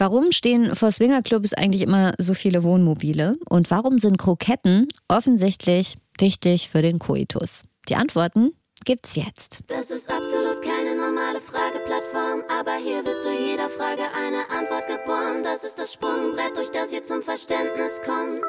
[0.00, 3.36] Warum stehen vor Swingerclubs eigentlich immer so viele Wohnmobile?
[3.48, 7.64] Und warum sind Kroketten offensichtlich wichtig für den Koitus?
[7.88, 8.52] Die Antworten
[8.84, 9.64] gibt's jetzt.
[9.66, 15.42] Das ist absolut keine normale Frageplattform, aber hier wird zu jeder Frage eine Antwort geboren.
[15.42, 18.46] Das ist das Sprungbrett, durch das ihr zum Verständnis kommt.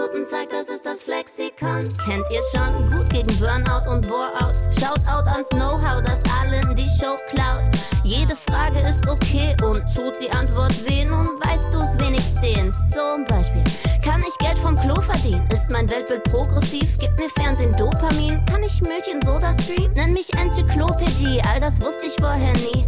[0.00, 1.80] Guten Tag, das ist das Flexikon.
[2.04, 2.88] Kennt ihr schon?
[2.90, 4.54] Gut gegen Burnout und Boreout.
[4.70, 7.64] Shoutout ans Know-how, das allen die Show klaut.
[8.04, 11.04] Jede Frage ist okay und tut die Antwort weh.
[11.04, 12.90] Nun weißt du es wenigstens.
[12.90, 13.64] Zum Beispiel,
[14.04, 15.48] kann ich Geld vom Klo verdienen?
[15.52, 16.96] Ist mein Weltbild progressiv?
[16.98, 18.44] Gibt mir Fernsehen Dopamin?
[18.46, 19.90] Kann ich Milch in Soda Stream?
[19.92, 22.84] Nenn mich Enzyklopädie, all das wusste ich vorher nie.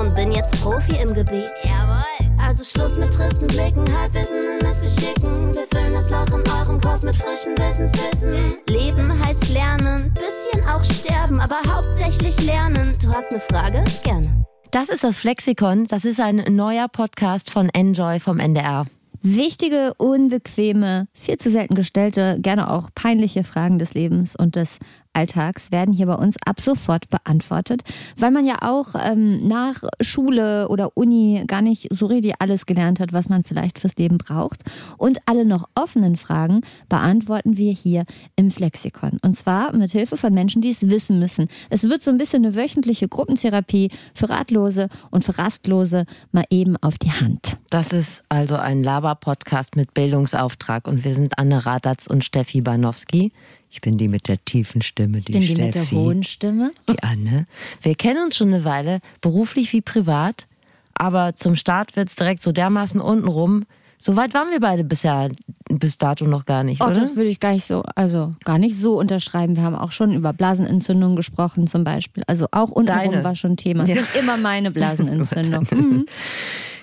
[0.00, 1.50] Und bin jetzt Profi im Gebiet.
[1.62, 2.17] Jawohl.
[2.40, 5.54] Also Schluss mit tristen Blicken, Halbwissen in Missgeschicken.
[5.54, 8.52] Wir füllen das Loch in eurem Kopf mit frischen Wissensbissen.
[8.68, 12.92] Leben heißt lernen, bisschen auch sterben, aber hauptsächlich lernen.
[13.02, 13.84] Du hast eine Frage?
[14.04, 14.44] Gerne.
[14.70, 15.86] Das ist das Flexikon.
[15.86, 18.84] Das ist ein neuer Podcast von Enjoy vom NDR.
[19.20, 24.78] Wichtige, unbequeme, viel zu selten gestellte, gerne auch peinliche Fragen des Lebens und des
[25.18, 27.82] Alltags werden hier bei uns ab sofort beantwortet,
[28.16, 33.00] weil man ja auch ähm, nach Schule oder Uni gar nicht so richtig alles gelernt
[33.00, 34.62] hat, was man vielleicht fürs Leben braucht.
[34.96, 38.04] Und alle noch offenen Fragen beantworten wir hier
[38.36, 39.18] im Flexikon.
[39.22, 41.48] Und zwar mit Hilfe von Menschen, die es wissen müssen.
[41.68, 46.76] Es wird so ein bisschen eine wöchentliche Gruppentherapie für Ratlose und für Rastlose mal eben
[46.76, 47.58] auf die Hand.
[47.70, 53.32] Das ist also ein Laber-Podcast mit Bildungsauftrag und wir sind Anne Radatz und Steffi Banowski.
[53.70, 55.64] Ich bin die mit der tiefen Stimme, die Ich bin die Steffi.
[55.66, 56.72] mit der hohen Stimme.
[56.88, 57.46] Die Anne.
[57.82, 60.46] Wir kennen uns schon eine Weile, beruflich wie privat.
[60.94, 63.66] Aber zum Start wird es direkt so dermaßen untenrum.
[64.00, 65.28] So weit waren wir beide bisher,
[65.68, 66.94] bis dato noch gar nicht, Oh, oder?
[66.94, 69.56] das würde ich gar nicht so, also gar nicht so unterschreiben.
[69.56, 72.22] Wir haben auch schon über Blasenentzündung gesprochen zum Beispiel.
[72.26, 73.24] Also auch untenrum Deine.
[73.24, 73.84] war schon Thema.
[73.84, 74.02] Das Ja.
[74.04, 75.66] sind immer meine Blasenentzündung.
[75.72, 76.06] Mhm.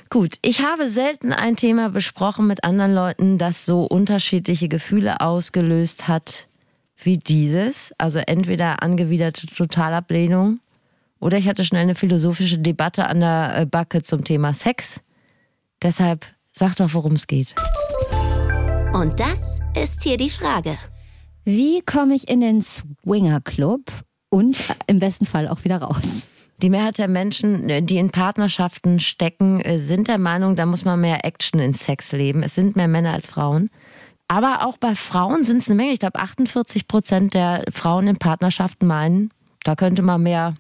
[0.09, 6.07] Gut, ich habe selten ein Thema besprochen mit anderen Leuten, das so unterschiedliche Gefühle ausgelöst
[6.07, 6.47] hat
[6.97, 7.93] wie dieses.
[7.97, 10.59] Also entweder angewiderte Totalablehnung
[11.19, 15.01] oder ich hatte schnell eine philosophische Debatte an der äh, Backe zum Thema Sex.
[15.81, 17.55] Deshalb sag doch, worum es geht.
[18.93, 20.77] Und das ist hier die Frage.
[21.43, 23.81] Wie komme ich in den Swinger Club
[24.29, 24.57] und
[24.87, 26.27] im besten Fall auch wieder raus?
[26.61, 30.85] Die Mehrheit der Menschen, äh, die in Partnerschaften stecken, äh, sind der Meinung, da muss
[30.85, 32.43] man mehr Action ins Sexleben.
[32.43, 33.69] Es sind mehr Männer als Frauen.
[34.27, 35.93] Aber auch bei Frauen sind es eine Menge.
[35.93, 39.29] Ich glaube, 48 Prozent der Frauen in Partnerschaften meinen,
[39.63, 40.55] da könnte mal mehr,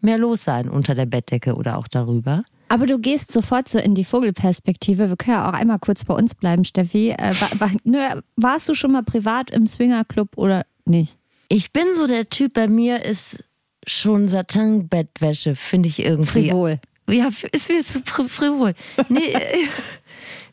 [0.00, 2.42] mehr los sein unter der Bettdecke oder auch darüber.
[2.68, 5.08] Aber du gehst sofort so in die Vogelperspektive.
[5.08, 7.10] Wir können ja auch einmal kurz bei uns bleiben, Steffi.
[7.10, 7.98] Äh, war, war, nö,
[8.36, 11.16] warst du schon mal privat im Swinger Club oder nicht?
[11.48, 13.44] Ich bin so der Typ, bei mir ist
[13.86, 16.48] schon Satin-Bettwäsche, finde ich irgendwie.
[16.50, 16.78] Frivol.
[17.08, 18.74] Ja, ist mir zu fri- frivol.
[19.08, 19.66] Nee, äh,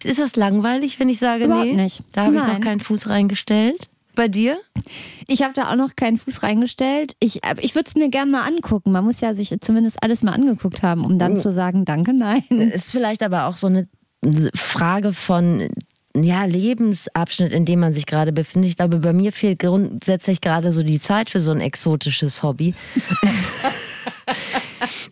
[0.08, 1.76] ist das langweilig, wenn ich sage, Überhaupt nee?
[1.76, 2.02] nicht.
[2.14, 3.90] Da habe ich noch keinen Fuß reingestellt.
[4.16, 4.58] Bei dir?
[5.28, 7.16] Ich habe da auch noch keinen Fuß reingestellt.
[7.20, 8.92] Ich, äh, ich würde es mir gerne mal angucken.
[8.92, 12.44] Man muss ja sich zumindest alles mal angeguckt haben, um dann zu sagen, danke, nein.
[12.50, 13.88] Ist vielleicht aber auch so eine
[14.56, 15.70] Frage von
[16.16, 18.72] ja, Lebensabschnitt, in dem man sich gerade befindet.
[18.72, 22.74] Ich glaube, bei mir fehlt grundsätzlich gerade so die Zeit für so ein exotisches Hobby.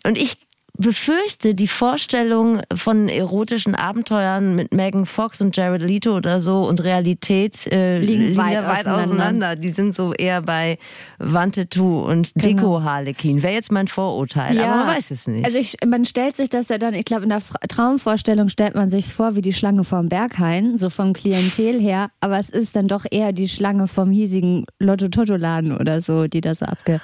[0.05, 0.37] Und ich
[0.77, 6.83] befürchte, die Vorstellung von erotischen Abenteuern mit Megan Fox und Jared Leto oder so und
[6.83, 9.03] Realität äh, Liegen weit da weit auseinander.
[9.03, 9.55] auseinander.
[9.55, 10.77] Die sind so eher bei
[11.19, 12.47] Wandtattoo und Genau.
[12.61, 13.43] Deko-Harlekin.
[13.43, 15.45] Wäre jetzt mein Vorurteil, aber man weiß es nicht.
[15.45, 18.89] Also ich, man stellt sich das ja dann, ich glaube, in der Traumvorstellung stellt man
[18.89, 22.87] sich vor wie die Schlange vorm Berghain, so vom Klientel her, aber es ist dann
[22.87, 26.99] doch eher die Schlange vom hiesigen Lotto-Totto-Laden oder so, die da so abge,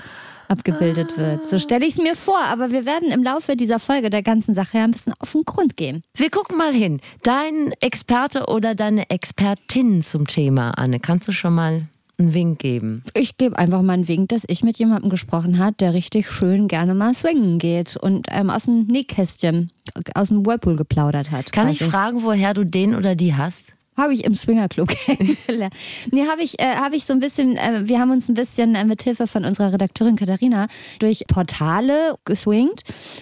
[0.52, 1.48] abgebildet wird.
[1.48, 4.54] So stelle ich es mir vor, aber wir werden im Laufe dieser Folge der ganzen
[4.54, 6.04] Sache ja ein bisschen auf den Grund gehen.
[6.16, 7.00] Wir gucken mal hin.
[7.24, 13.04] Dein Experte oder deine Expertin zum Thema, Anne, kannst du schon mal einen Wink geben?
[13.14, 16.68] Ich gebe einfach mal einen Wink, dass ich mit jemandem gesprochen habe, der richtig schön
[16.68, 19.72] gerne mal swingen geht und ähm, aus dem Nähkästchen,
[20.16, 21.52] aus dem Whirlpool geplaudert hat.
[21.52, 21.92] Kann ich quasi.
[21.92, 23.74] fragen, woher du den oder die hast?
[24.02, 25.76] Habe ich im Swingerclub kennengelernt.
[26.10, 28.74] Nee, habe ich, äh, hab ich so ein bisschen, äh, wir haben uns ein bisschen
[28.74, 30.68] äh, mit Hilfe von unserer Redakteurin Katharina
[30.98, 32.82] durch Portale geswingt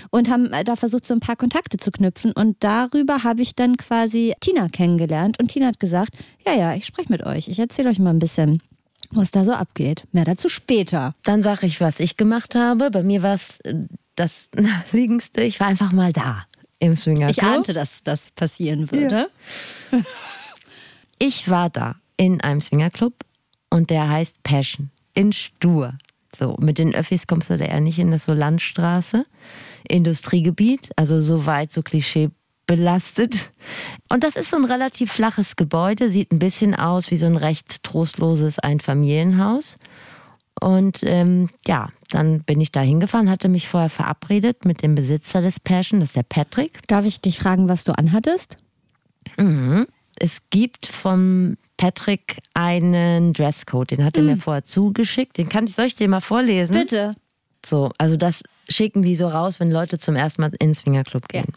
[0.09, 2.31] und haben äh, da versucht, so ein paar Kontakte zu knüpfen.
[2.31, 5.37] Und darüber habe ich dann quasi Tina kennengelernt.
[5.37, 6.13] Und Tina hat gesagt,
[6.45, 7.49] ja, ja, ich spreche mit euch.
[7.49, 8.61] Ich erzähle euch mal ein bisschen,
[9.11, 10.05] was da so abgeht.
[10.13, 11.13] Mehr dazu später.
[11.23, 12.89] Dann sage ich, was ich gemacht habe.
[12.89, 13.73] Bei mir war es äh,
[14.15, 15.43] das naheliegendste.
[15.43, 16.45] Ich war einfach mal da
[16.79, 19.29] im Swinger Ich ahnte, dass das passieren würde.
[21.19, 23.13] Ich war da in einem Swingerclub
[23.69, 25.93] und der heißt Passion in Stur.
[26.37, 29.25] So, mit den Öffis kommst du da eher nicht hin, das so Landstraße,
[29.87, 32.29] Industriegebiet, also so weit, so Klischee
[32.67, 33.49] belastet.
[34.09, 37.35] Und das ist so ein relativ flaches Gebäude, sieht ein bisschen aus wie so ein
[37.35, 39.77] recht trostloses Einfamilienhaus.
[40.61, 45.41] Und ähm, ja, dann bin ich da hingefahren, hatte mich vorher verabredet mit dem Besitzer
[45.41, 46.87] des Passion, das ist der Patrick.
[46.87, 48.57] Darf ich dich fragen, was du anhattest?
[49.37, 49.87] Mhm.
[50.19, 55.37] Es gibt vom Patrick einen Dresscode, den hat er mir vorher zugeschickt.
[55.37, 56.73] Den kann ich, soll ich dir mal vorlesen?
[56.73, 57.11] Bitte.
[57.65, 61.53] So, also das schicken die so raus, wenn Leute zum ersten Mal ins Swingerclub gehen.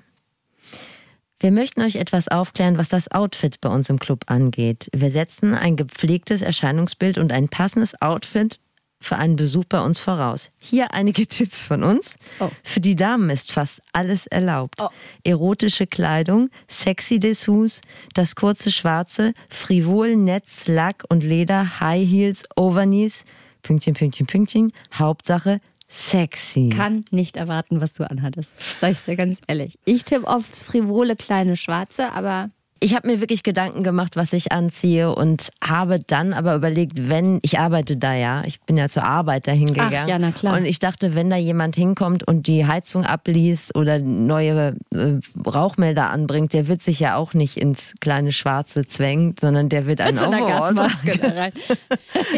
[1.40, 4.88] Wir möchten euch etwas aufklären, was das Outfit bei uns im Club angeht.
[4.94, 8.60] Wir setzen ein gepflegtes Erscheinungsbild und ein passendes Outfit
[9.02, 10.50] für einen Besuch bei uns voraus.
[10.60, 12.16] Hier einige Tipps von uns.
[12.40, 12.50] Oh.
[12.62, 14.76] Für die Damen ist fast alles erlaubt.
[14.80, 14.88] Oh.
[15.24, 17.80] Erotische Kleidung, sexy Dessous,
[18.14, 23.24] das kurze Schwarze, frivol Netz, Lack und Leder, High Heels, Overknees,
[23.62, 24.72] Pünktchen, Pünktchen, Pünktchen.
[24.94, 26.70] Hauptsache sexy.
[26.70, 28.54] Kann nicht erwarten, was du anhattest.
[28.80, 29.78] Sag ich dir ganz ehrlich.
[29.84, 32.50] Ich tippe aufs frivole kleine Schwarze, aber
[32.82, 37.38] ich habe mir wirklich Gedanken gemacht, was ich anziehe und habe dann aber überlegt, wenn
[37.42, 39.94] ich arbeite da ja, ich bin ja zur Arbeit dahin gegangen.
[40.02, 40.56] Ach, ja, na klar.
[40.56, 45.14] Und ich dachte, wenn da jemand hinkommt und die Heizung abliest oder neue äh,
[45.46, 50.00] Rauchmelder anbringt, der wird sich ja auch nicht ins kleine Schwarze zwängen, sondern der wird
[50.00, 51.18] einen so einer Gasmaske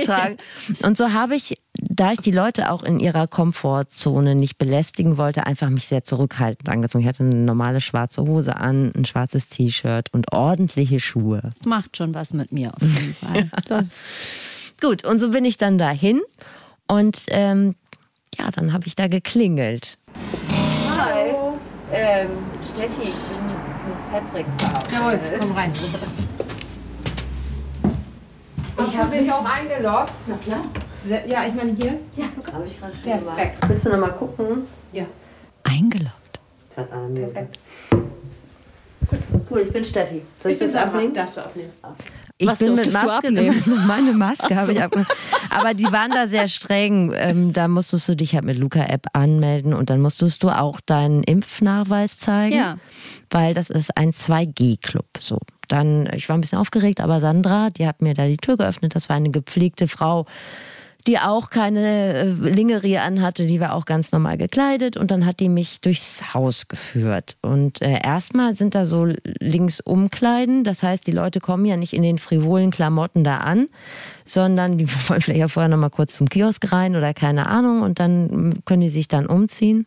[0.04, 0.36] tragen.
[0.82, 5.46] Und so habe ich, da ich die Leute auch in ihrer Komfortzone nicht belästigen wollte,
[5.46, 7.02] einfach mich sehr zurückhaltend angezogen.
[7.02, 11.52] Ich hatte eine normale schwarze Hose an, ein schwarzes T-Shirt und ordentliche Schuhe.
[11.66, 13.50] macht schon was mit mir auf jeden Fall.
[13.68, 13.80] So.
[14.86, 16.20] Gut, und so bin ich dann dahin
[16.86, 17.74] und ähm,
[18.38, 19.98] ja, dann habe ich da geklingelt.
[20.96, 21.30] Hi,
[21.92, 22.28] ähm,
[22.62, 24.46] Steffi, ich bin mit Patrick
[24.92, 25.72] Jawohl, komm rein.
[28.88, 30.12] Ich habe dich auch eingeloggt.
[30.26, 30.62] Na klar,
[31.08, 31.98] Ja, ich meine hier.
[32.16, 33.60] ja, habe ich gerade schon Perfekt.
[33.60, 33.68] gemacht.
[33.68, 34.62] Willst du noch mal gucken?
[34.92, 35.04] Ja.
[35.64, 36.40] Eingeloggt.
[36.74, 37.48] Gerade alle
[39.50, 40.22] Cool, ich bin Steffi.
[40.40, 41.12] Soll ich, bin das abnehmen?
[41.12, 41.70] Darfst du abnehmen.
[42.38, 43.30] Ich Was bin mit Maske.
[43.86, 45.08] Meine Maske habe ich abgenommen.
[45.50, 47.12] Aber die waren da sehr streng.
[47.14, 51.22] Ähm, da musstest du dich halt mit Luca-App anmelden und dann musstest du auch deinen
[51.22, 52.56] Impfnachweis zeigen.
[52.56, 52.78] Ja.
[53.30, 55.06] Weil das ist ein 2G-Club.
[55.18, 55.38] So.
[55.68, 58.94] Dann, ich war ein bisschen aufgeregt, aber Sandra, die hat mir da die Tür geöffnet.
[58.96, 60.26] Das war eine gepflegte Frau,
[61.06, 65.40] die auch keine äh, Lingerie anhatte, die war auch ganz normal gekleidet und dann hat
[65.40, 67.36] die mich durchs Haus geführt.
[67.42, 71.92] Und äh, erstmal sind da so links Umkleiden, das heißt, die Leute kommen ja nicht
[71.92, 73.68] in den frivolen Klamotten da an,
[74.24, 78.00] sondern die wollen vielleicht ja vorher nochmal kurz zum Kiosk rein oder keine Ahnung und
[78.00, 79.86] dann können die sich dann umziehen.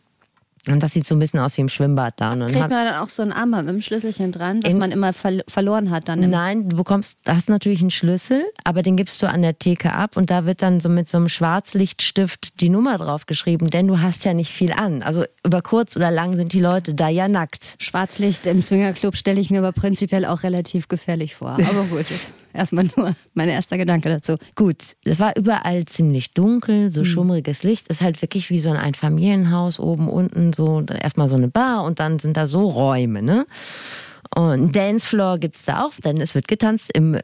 [0.70, 2.32] Und das sieht so ein bisschen aus wie im Schwimmbad da.
[2.32, 5.12] Und Kriegt man dann auch so ein Armband mit einem Schlüsselchen dran, das man immer
[5.12, 9.28] ver verloren hat dann Nein, du bekommst, hast natürlich einen Schlüssel, aber den gibst du
[9.28, 12.98] an der Theke ab und da wird dann so mit so einem Schwarzlichtstift die Nummer
[12.98, 15.02] drauf geschrieben, denn du hast ja nicht viel an.
[15.02, 17.76] Also über kurz oder lang sind die Leute da ja nackt.
[17.78, 21.50] Schwarzlicht im Swingerclub stelle ich mir aber prinzipiell auch relativ gefährlich vor.
[21.50, 22.06] Aber gut,
[22.58, 24.36] erstmal nur mein erster Gedanke dazu.
[24.54, 27.88] Gut, es war überall ziemlich dunkel, so schummriges Licht.
[27.88, 32.00] Ist halt wirklich wie so ein Einfamilienhaus oben, unten, so erstmal so eine Bar und
[32.00, 33.46] dann sind da so Räume, ne?
[34.36, 37.18] Und Dancefloor gibt's da auch, denn es wird getanzt im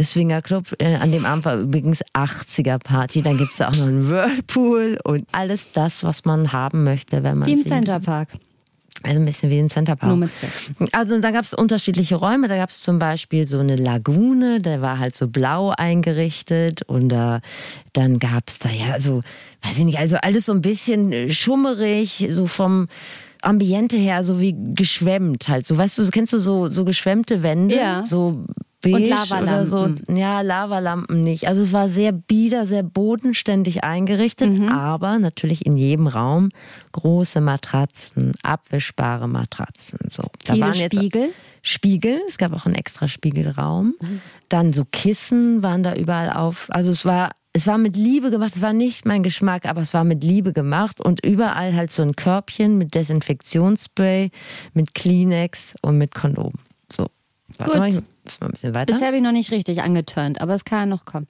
[0.00, 0.74] Swingerclub.
[0.78, 3.22] Äh, an dem Abend war übrigens 80er Party.
[3.22, 7.38] Dann gibt's da auch noch einen Whirlpool und alles das, was man haben möchte, wenn
[7.38, 8.28] man Wie im sich- Centerpark,
[9.02, 10.08] Also ein bisschen wie im Centerpark.
[10.08, 10.70] nur mit Sex.
[10.92, 12.48] Also da gab es unterschiedliche Räume.
[12.48, 16.82] Da gab es zum Beispiel so eine Lagune, der war halt so blau eingerichtet.
[16.82, 17.40] Und äh,
[17.92, 19.20] dann gab es da ja so,
[19.62, 22.86] weiß ich nicht, also alles so ein bisschen äh, schummerig, so vom
[23.42, 25.66] Ambiente her, so wie geschwemmt halt.
[25.66, 27.76] So, weißt du, kennst du so, so geschwemmte Wände?
[27.76, 28.04] Ja.
[28.04, 28.44] So
[28.82, 29.06] beige
[29.42, 29.76] oder so.
[29.78, 30.16] Lavalampen.
[30.16, 31.46] Ja, Lavalampen nicht.
[31.48, 34.68] Also es war sehr bieder, sehr bodenständig eingerichtet, Mhm.
[34.68, 36.48] aber natürlich in jedem Raum
[36.92, 39.98] große Matratzen, abwischbare Matratzen.
[40.10, 40.24] So.
[40.44, 41.28] Da Viele waren jetzt Spiegel?
[41.62, 43.94] Spiegel, es gab auch einen extra Spiegelraum.
[44.48, 46.68] Dann so Kissen waren da überall auf.
[46.70, 48.52] Also es war, es war mit Liebe gemacht.
[48.56, 51.00] Es war nicht mein Geschmack, aber es war mit Liebe gemacht.
[51.00, 54.30] Und überall halt so ein Körbchen mit Desinfektionsspray,
[54.72, 56.52] mit Kleenex und mit Kondom.
[57.60, 57.80] Warte Gut.
[57.80, 58.92] mal, ich mal ein bisschen weiter.
[58.92, 61.26] Bisher habe ich noch nicht richtig angeturnt, aber es kann ja noch kommen.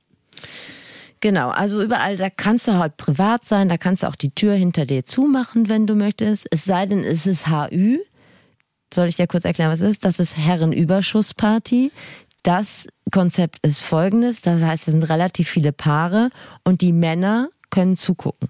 [1.21, 4.55] Genau, also überall, da kannst du halt privat sein, da kannst du auch die Tür
[4.55, 6.47] hinter dir zumachen, wenn du möchtest.
[6.51, 7.99] Es sei denn, es ist HÜ.
[8.93, 10.05] Soll ich dir kurz erklären, was es ist?
[10.05, 11.93] Das ist Herrenüberschussparty.
[12.43, 16.31] Das Konzept ist folgendes, das heißt, es sind relativ viele Paare
[16.65, 18.49] und die Männer können zugucken.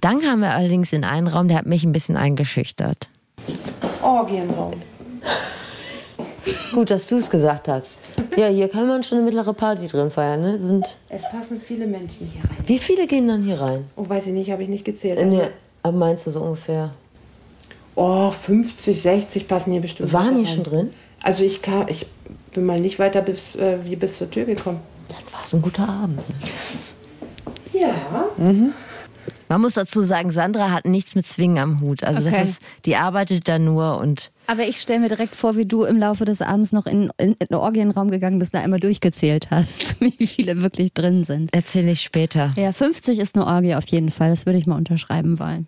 [0.00, 3.08] Dann kamen wir allerdings in einen Raum, der hat mich ein bisschen eingeschüchtert.
[4.02, 4.74] Orgie im Raum.
[6.72, 7.86] Gut, dass du es gesagt hast.
[8.36, 10.42] Ja, hier kann man schon eine mittlere Party drin feiern.
[10.42, 10.58] Ne?
[10.58, 12.56] Sind, Es passen viele Menschen hier rein.
[12.66, 13.84] wie viele gehen dann hier rein?
[13.96, 15.24] Oh, weiß ich nicht, habe ich nicht gezählt.
[15.26, 15.42] Nee,
[15.82, 16.90] aber meinst du so ungefähr?
[17.94, 20.12] Oh, 50, 60 passen hier bestimmt.
[20.12, 20.46] Waren rein.
[20.46, 20.90] schon drin?
[21.22, 22.06] Also ich kam, ich
[22.52, 24.80] bin mal nicht weiter bis, äh, wie bis zur Tür gekommen.
[25.08, 26.20] Dann war es ein guter Abend.
[27.72, 27.94] Ja.
[29.48, 32.02] Man muss dazu sagen, Sandra hat nichts mit Zwingen am Hut.
[32.04, 32.42] Also das Okay.
[32.42, 35.96] ist, die arbeitet da nur und Aber ich stelle mir direkt vor, wie du im
[35.96, 40.00] Laufe des Abends noch in, in, in den Orgienraum gegangen bist, da einmal durchgezählt hast,
[40.00, 41.54] wie viele wirklich drin sind.
[41.54, 42.52] erzähle ich später.
[42.56, 44.30] Ja, 50 ist eine Orgie auf jeden Fall.
[44.30, 45.66] Das würde ich mal unterschreiben wollen.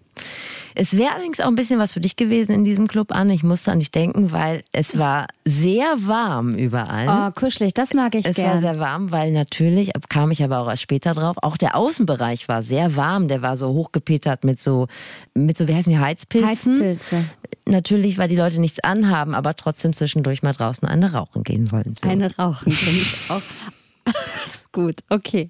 [0.75, 3.33] Es wäre allerdings auch ein bisschen was für dich gewesen in diesem Club, Anne.
[3.35, 7.07] Ich musste an dich denken, weil es war sehr warm überall.
[7.09, 8.61] Oh, kuschelig, das mag ich Es war gern.
[8.61, 12.63] sehr warm, weil natürlich, kam ich aber auch erst später drauf, auch der Außenbereich war
[12.63, 13.29] sehr warm.
[13.29, 14.89] Der war so hochgepetert mit so,
[15.35, 16.75] mit so, wie heißen die, Heizpilzen.
[16.75, 17.25] Heizpilze.
[17.67, 21.95] Natürlich, weil die Leute nichts anhaben, aber trotzdem zwischendurch mal draußen eine rauchen gehen wollen.
[21.95, 22.09] So.
[22.09, 23.41] Eine rauchen finde ich auch.
[24.45, 25.49] Ist gut, okay.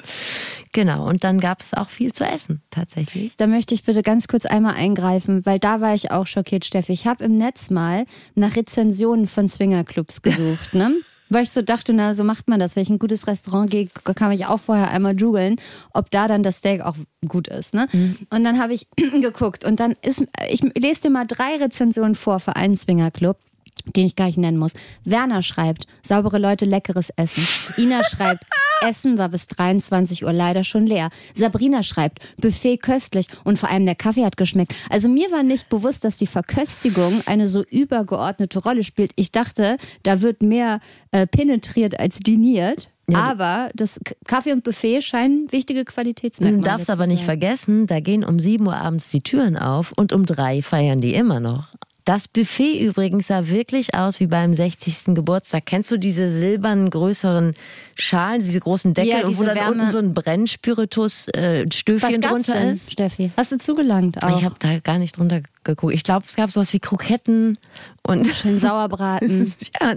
[0.73, 3.37] Genau, und dann gab es auch viel zu essen, tatsächlich.
[3.37, 6.93] Da möchte ich bitte ganz kurz einmal eingreifen, weil da war ich auch schockiert, Steffi.
[6.93, 10.93] Ich habe im Netz mal nach Rezensionen von Swingerclubs gesucht, ne?
[11.31, 12.77] Weil ich so dachte, na, so macht man das.
[12.77, 15.57] Wenn ich in ein gutes Restaurant gehe, kann ich auch vorher einmal googeln,
[15.93, 16.97] ob da dann das Steak auch
[17.27, 17.73] gut ist.
[17.73, 17.89] Ne?
[18.31, 22.41] Und dann habe ich geguckt und dann ist, ich lese dir mal drei Rezensionen vor
[22.41, 23.39] für einen Swingerclub
[23.85, 24.73] den ich gar nicht nennen muss.
[25.05, 27.47] Werner schreibt, saubere Leute, leckeres Essen.
[27.77, 28.45] Ina schreibt,
[28.83, 31.09] Essen war bis 23 Uhr leider schon leer.
[31.35, 34.75] Sabrina schreibt, Buffet köstlich und vor allem der Kaffee hat geschmeckt.
[34.91, 39.13] Also mir war nicht bewusst, dass die Verköstigung eine so übergeordnete Rolle spielt.
[39.17, 40.81] Ich dachte, da wird mehr
[41.13, 42.89] äh, penetriert als diniert.
[43.13, 47.27] aber das Kaffee und Buffet scheinen wichtige Du Qualitätsmerkmale darfst zu aber nicht sein.
[47.27, 51.15] vergessen, da gehen um 7 Uhr abends die Türen auf und um drei feiern die
[51.15, 51.75] immer noch.
[52.07, 55.15] Das Buffet übrigens sah wirklich aus wie beim 60.
[55.15, 55.65] Geburtstag.
[55.65, 57.55] Kennst du diese silbernen größeren
[57.95, 62.21] Schalen, diese großen Deckel Ja, und wo diese dann Wärme- unten so ein Brennspiritus-Stöfchen Was
[62.21, 62.93] gab's drunter denn, ist?
[62.93, 63.31] Steffi?
[63.37, 64.37] Hast du zugelangt auch?
[64.37, 65.95] Ich habe da gar nicht drunter geguckt.
[65.95, 67.59] Ich glaube, es gab sowas wie Kroketten
[68.07, 69.55] und Schön Sauerbraten.
[69.81, 69.95] ja,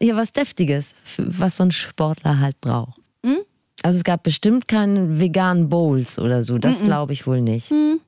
[0.00, 2.98] ja, was Deftiges, was so ein Sportler halt braucht.
[3.24, 3.38] Hm?
[3.82, 6.58] Also es gab bestimmt keinen veganen Bowls oder so.
[6.58, 7.70] Das glaube ich wohl nicht.
[7.70, 8.00] Hm.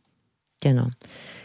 [0.60, 0.88] Genau.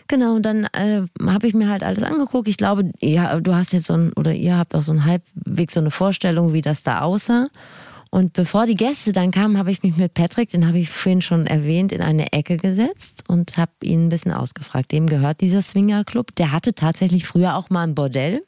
[0.08, 2.48] Genau, und dann äh, habe ich mir halt alles angeguckt.
[2.48, 5.74] Ich glaube, ja, du hast jetzt so ein, oder ihr habt auch so ein halbwegs
[5.74, 7.46] so eine Vorstellung, wie das da aussah.
[8.10, 11.22] Und bevor die Gäste dann kamen, habe ich mich mit Patrick, den habe ich vorhin
[11.22, 14.94] schon erwähnt, in eine Ecke gesetzt und habe ihn ein bisschen ausgefragt.
[14.94, 16.34] Dem gehört dieser Swingerclub.
[16.36, 18.44] Der hatte tatsächlich früher auch mal ein Bordell.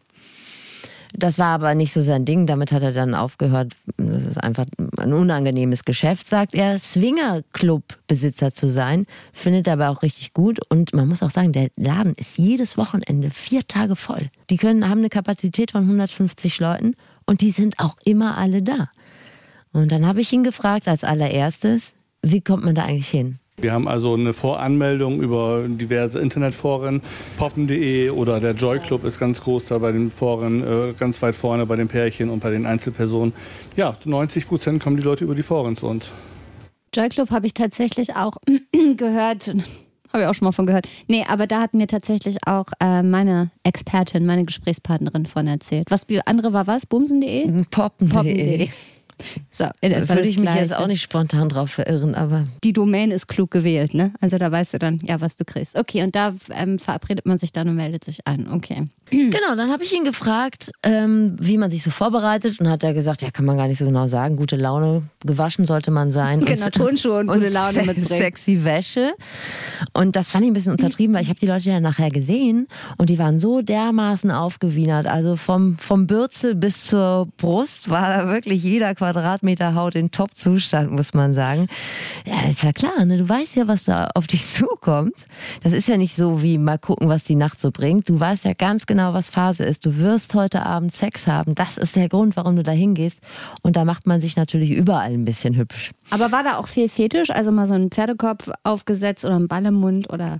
[1.13, 2.45] Das war aber nicht so sein Ding.
[2.45, 3.73] Damit hat er dann aufgehört.
[3.97, 4.65] Das ist einfach
[4.97, 6.77] ein unangenehmes Geschäft, sagt er.
[6.77, 10.59] Swinger-Club-Besitzer zu sein, findet er aber auch richtig gut.
[10.69, 14.29] Und man muss auch sagen, der Laden ist jedes Wochenende vier Tage voll.
[14.49, 16.93] Die können, haben eine Kapazität von 150 Leuten
[17.25, 18.89] und die sind auch immer alle da.
[19.71, 23.39] Und dann habe ich ihn gefragt als allererstes, wie kommt man da eigentlich hin?
[23.61, 27.01] Wir haben also eine Voranmeldung über diverse Internetforen,
[27.37, 31.35] poppen.de oder der Joy Club ist ganz groß da bei den Foren, äh, ganz weit
[31.35, 33.33] vorne bei den Pärchen und bei den Einzelpersonen.
[33.75, 36.11] Ja, zu 90 Prozent kommen die Leute über die Foren zu uns.
[36.93, 38.37] Joy Club habe ich tatsächlich auch
[38.97, 39.53] gehört.
[40.11, 40.87] Habe ich auch schon mal von gehört.
[41.07, 45.91] Nee, aber da hat mir tatsächlich auch äh, meine Expertin, meine Gesprächspartnerin von erzählt.
[45.91, 46.85] Was wie andere war was?
[46.85, 47.65] Bumsen.de?
[47.69, 48.09] Poppen.de.
[48.09, 48.69] Poppen.de.
[49.51, 53.11] So, in Da würde ich mich jetzt auch nicht spontan drauf verirren, aber Die Domain
[53.11, 54.13] ist klug gewählt, ne?
[54.21, 55.75] Also da weißt du dann, ja, was du kriegst.
[55.75, 58.47] Okay, und da ähm, verabredet man sich dann und meldet sich an.
[58.51, 58.87] Okay.
[59.11, 62.93] Genau, dann habe ich ihn gefragt, ähm, wie man sich so vorbereitet und hat er
[62.93, 64.35] gesagt, ja, kann man gar nicht so genau sagen.
[64.35, 66.45] Gute Laune, gewaschen sollte man sein.
[66.45, 68.05] Genau, Und- Turnschuhe und gute Laune mitbringen.
[68.05, 69.13] Sexy Wäsche.
[69.93, 72.67] Und das fand ich ein bisschen untertrieben, weil ich habe die Leute ja nachher gesehen
[72.97, 75.07] und die waren so dermaßen aufgewienert.
[75.07, 80.91] Also vom, vom Bürzel bis zur Brust war da wirklich jeder Quadratmeter Haut in Top-Zustand,
[80.91, 81.67] muss man sagen.
[82.25, 83.17] Ja, ist ja klar, ne?
[83.17, 85.25] du weißt ja, was da auf dich zukommt.
[85.63, 88.07] Das ist ja nicht so wie mal gucken, was die Nacht so bringt.
[88.07, 89.85] Du weißt ja ganz genau, was Phase ist.
[89.85, 91.55] Du wirst heute Abend Sex haben.
[91.55, 93.19] Das ist der Grund, warum du da hingehst.
[93.63, 95.91] Und da macht man sich natürlich überall ein bisschen hübsch.
[96.11, 97.29] Aber war da auch viel Fetisch?
[97.31, 100.39] Also mal so ein Pferdekopf aufgesetzt oder ein Ball im Mund oder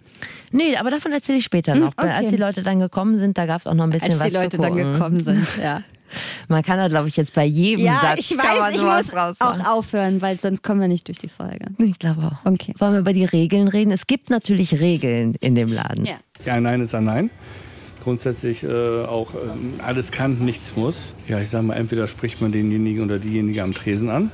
[0.52, 1.94] Nee, aber davon erzähle ich später noch.
[1.98, 2.10] okay.
[2.10, 4.34] Als die Leute dann gekommen sind, da gab es auch noch ein bisschen als die
[4.36, 4.94] was Leute zu dann gucken.
[4.94, 5.48] gekommen sind.
[5.62, 5.82] Ja,
[6.48, 9.14] Man kann da, glaube ich, jetzt bei jedem ja Satz ich kann man weiß, ich
[9.14, 11.68] muss auch aufhören, weil sonst kommen wir nicht durch die Folge.
[11.78, 12.52] Ich glaube auch.
[12.52, 12.74] Okay.
[12.78, 13.92] Wollen wir über die Regeln reden?
[13.92, 16.06] Es gibt natürlich Regeln in dem Laden.
[16.06, 16.18] Ja.
[16.46, 17.30] Ja, ein Nein ist ein Nein.
[18.04, 18.68] Grundsätzlich äh,
[19.04, 21.14] auch äh, alles kann, nichts muss.
[21.28, 24.32] Ja, ich sage mal, entweder spricht man denjenigen oder diejenige am Tresen an.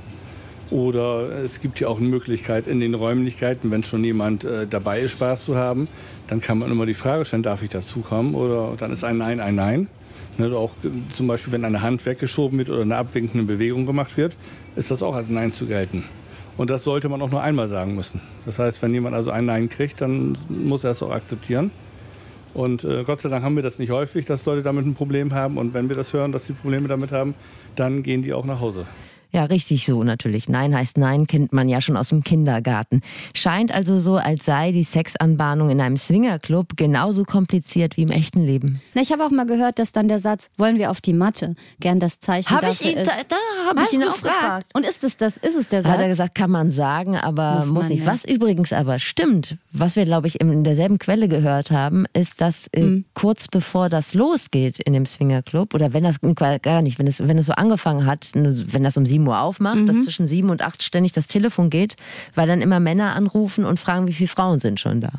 [0.71, 5.01] Oder es gibt ja auch eine Möglichkeit in den Räumlichkeiten, wenn schon jemand äh, dabei
[5.01, 5.87] ist, Spaß zu haben,
[6.27, 8.33] dann kann man immer die Frage stellen, darf ich dazukommen?
[8.33, 9.87] Oder dann ist ein Nein ein Nein.
[10.37, 10.71] Ne, auch
[11.13, 14.35] zum Beispiel, wenn eine Hand weggeschoben wird oder eine abwinkende Bewegung gemacht wird,
[14.75, 16.03] ist das auch als Nein zu gelten.
[16.57, 18.21] Und das sollte man auch nur einmal sagen müssen.
[18.45, 21.71] Das heißt, wenn jemand also ein Nein kriegt, dann muss er es auch akzeptieren.
[22.53, 25.33] Und äh, Gott sei Dank haben wir das nicht häufig, dass Leute damit ein Problem
[25.33, 25.57] haben.
[25.57, 27.33] Und wenn wir das hören, dass sie Probleme damit haben,
[27.75, 28.85] dann gehen die auch nach Hause.
[29.35, 30.47] Ja, richtig so natürlich.
[30.47, 33.01] Nein heißt Nein, kennt man ja schon aus dem Kindergarten.
[33.33, 38.41] Scheint also so, als sei die Sexanbahnung in einem Swingerclub genauso kompliziert wie im echten
[38.45, 38.79] Leben.
[38.93, 41.55] Na, ich habe auch mal gehört, dass dann der Satz, wollen wir auf die Matte,
[41.81, 43.07] gern das Zeichen Hab ich dafür ihn, ist.
[43.11, 44.67] da, da habe ich ihn auch gefragt.
[44.73, 45.35] Und ist es das?
[45.35, 45.91] Ist es der Satz?
[45.91, 48.05] Hat er gesagt, kann man sagen, aber Muss muss, nicht.
[48.05, 48.11] ja.
[48.13, 52.67] Was übrigens aber stimmt, was wir, glaube ich, in derselben Quelle gehört haben, ist, dass
[52.67, 53.05] äh, Mhm.
[53.15, 56.19] kurz bevor das losgeht in dem Swingerclub, oder wenn das
[56.61, 59.77] gar nicht, wenn es, wenn es so angefangen hat, wenn das um 7 Uhr aufmacht,
[59.81, 59.85] Mhm.
[59.87, 61.95] dass zwischen 7 und 8 ständig das Telefon geht,
[62.35, 65.09] weil dann immer Männer anrufen und fragen, wie viele Frauen sind schon da.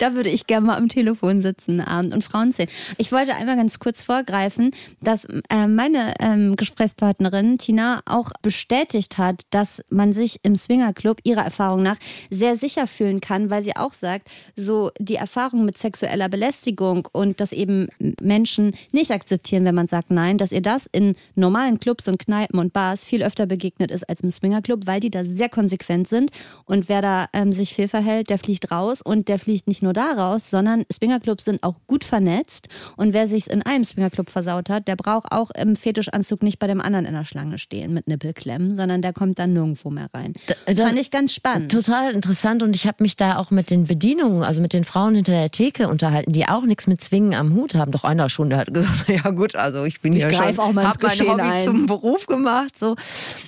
[0.00, 2.70] Da würde ich gerne mal am Telefon sitzen Abend und Frauen zählen.
[2.96, 4.70] Ich wollte einmal ganz kurz vorgreifen,
[5.02, 11.42] dass äh, meine ähm, Gesprächspartnerin Tina auch bestätigt hat, dass man sich im Swingerclub ihrer
[11.42, 11.98] Erfahrung nach
[12.30, 17.38] sehr sicher fühlen kann, weil sie auch sagt, so die Erfahrung mit sexueller Belästigung und
[17.38, 17.88] dass eben
[18.22, 22.58] Menschen nicht akzeptieren, wenn man sagt nein, dass ihr das in normalen Clubs und Kneipen
[22.58, 26.30] und Bars viel öfter begegnet ist als im Swingerclub, weil die da sehr konsequent sind
[26.64, 30.12] und wer da ähm, sich fehlverhält, der fliegt raus und der fliegt nicht nur da
[30.12, 34.88] raus, sondern Swingerclubs sind auch gut vernetzt und wer sich in einem Swingerclub versaut hat,
[34.88, 38.74] der braucht auch im Fetischanzug nicht bei dem anderen in der Schlange stehen mit Nippelklemmen,
[38.76, 40.34] sondern der kommt dann nirgendwo mehr rein.
[40.66, 41.72] Das da- fand ich ganz spannend.
[41.72, 45.14] Total interessant und ich habe mich da auch mit den Bedienungen, also mit den Frauen
[45.14, 47.92] hinter der Theke unterhalten, die auch nichts mit Zwingen am Hut haben.
[47.92, 50.72] Doch einer schon, der hat gesagt, ja gut, also ich bin Ich ja schon, auch
[50.72, 51.60] mal hab mein Hobby ein.
[51.60, 52.96] zum Beruf gemacht, so.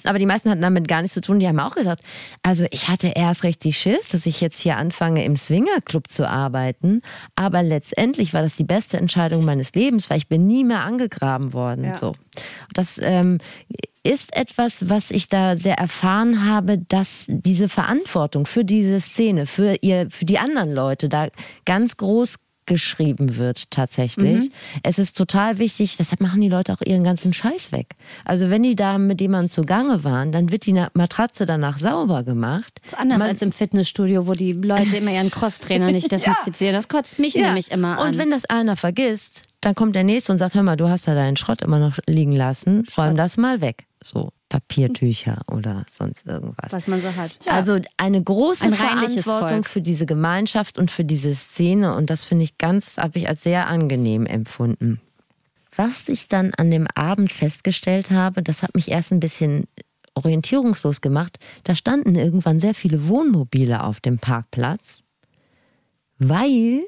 [0.05, 1.39] Aber die meisten hatten damit gar nichts zu tun.
[1.41, 2.01] Die haben auch gesagt,
[2.43, 6.32] also ich hatte erst richtig Schiss, dass ich jetzt hier anfange im Swingerclub zu arbeiten,
[6.33, 11.53] aber letztendlich war das die beste Entscheidung meines Lebens, weil ich bin nie mehr angegraben
[11.53, 11.99] worden, Ja.
[11.99, 12.15] so.
[12.73, 13.39] Das ähm,
[14.03, 19.77] ist etwas, was ich da sehr erfahren habe, dass diese Verantwortung für diese Szene, für
[19.81, 21.29] ihr, für die anderen Leute da
[21.65, 24.51] ganz groß geschrieben wird tatsächlich.
[24.83, 27.95] Es ist total wichtig, deshalb machen die Leute auch ihren ganzen Scheiß weg.
[28.25, 32.79] Also wenn die da mit jemandem zugange waren, dann wird die Matratze danach sauber gemacht.
[32.83, 36.75] Das ist anders Man- als im Fitnessstudio, wo die Leute immer ihren Crosstrainer nicht desinfizieren.
[36.75, 38.09] Das kotzt mich nämlich immer an.
[38.09, 41.07] Und wenn das einer vergisst, dann kommt der nächste und sagt, hör mal, du hast
[41.07, 43.87] da deinen Schrott immer noch liegen lassen, räum das mal weg.
[44.03, 46.73] So Papiertücher oder sonst irgendwas.
[46.73, 47.31] was man so hat.
[47.47, 49.67] Also eine große Ein Verantwortung Volk.
[49.67, 53.43] für diese Gemeinschaft und für diese Szene und das finde ich ganz, habe ich als
[53.43, 55.01] sehr angenehm empfunden.
[55.75, 59.65] Was ich dann an dem Abend festgestellt habe, das hat mich erst ein bisschen
[60.13, 61.39] orientierungslos gemacht.
[61.65, 65.03] Da standen irgendwann sehr viele Wohnmobile auf dem Parkplatz,
[66.19, 66.83] weil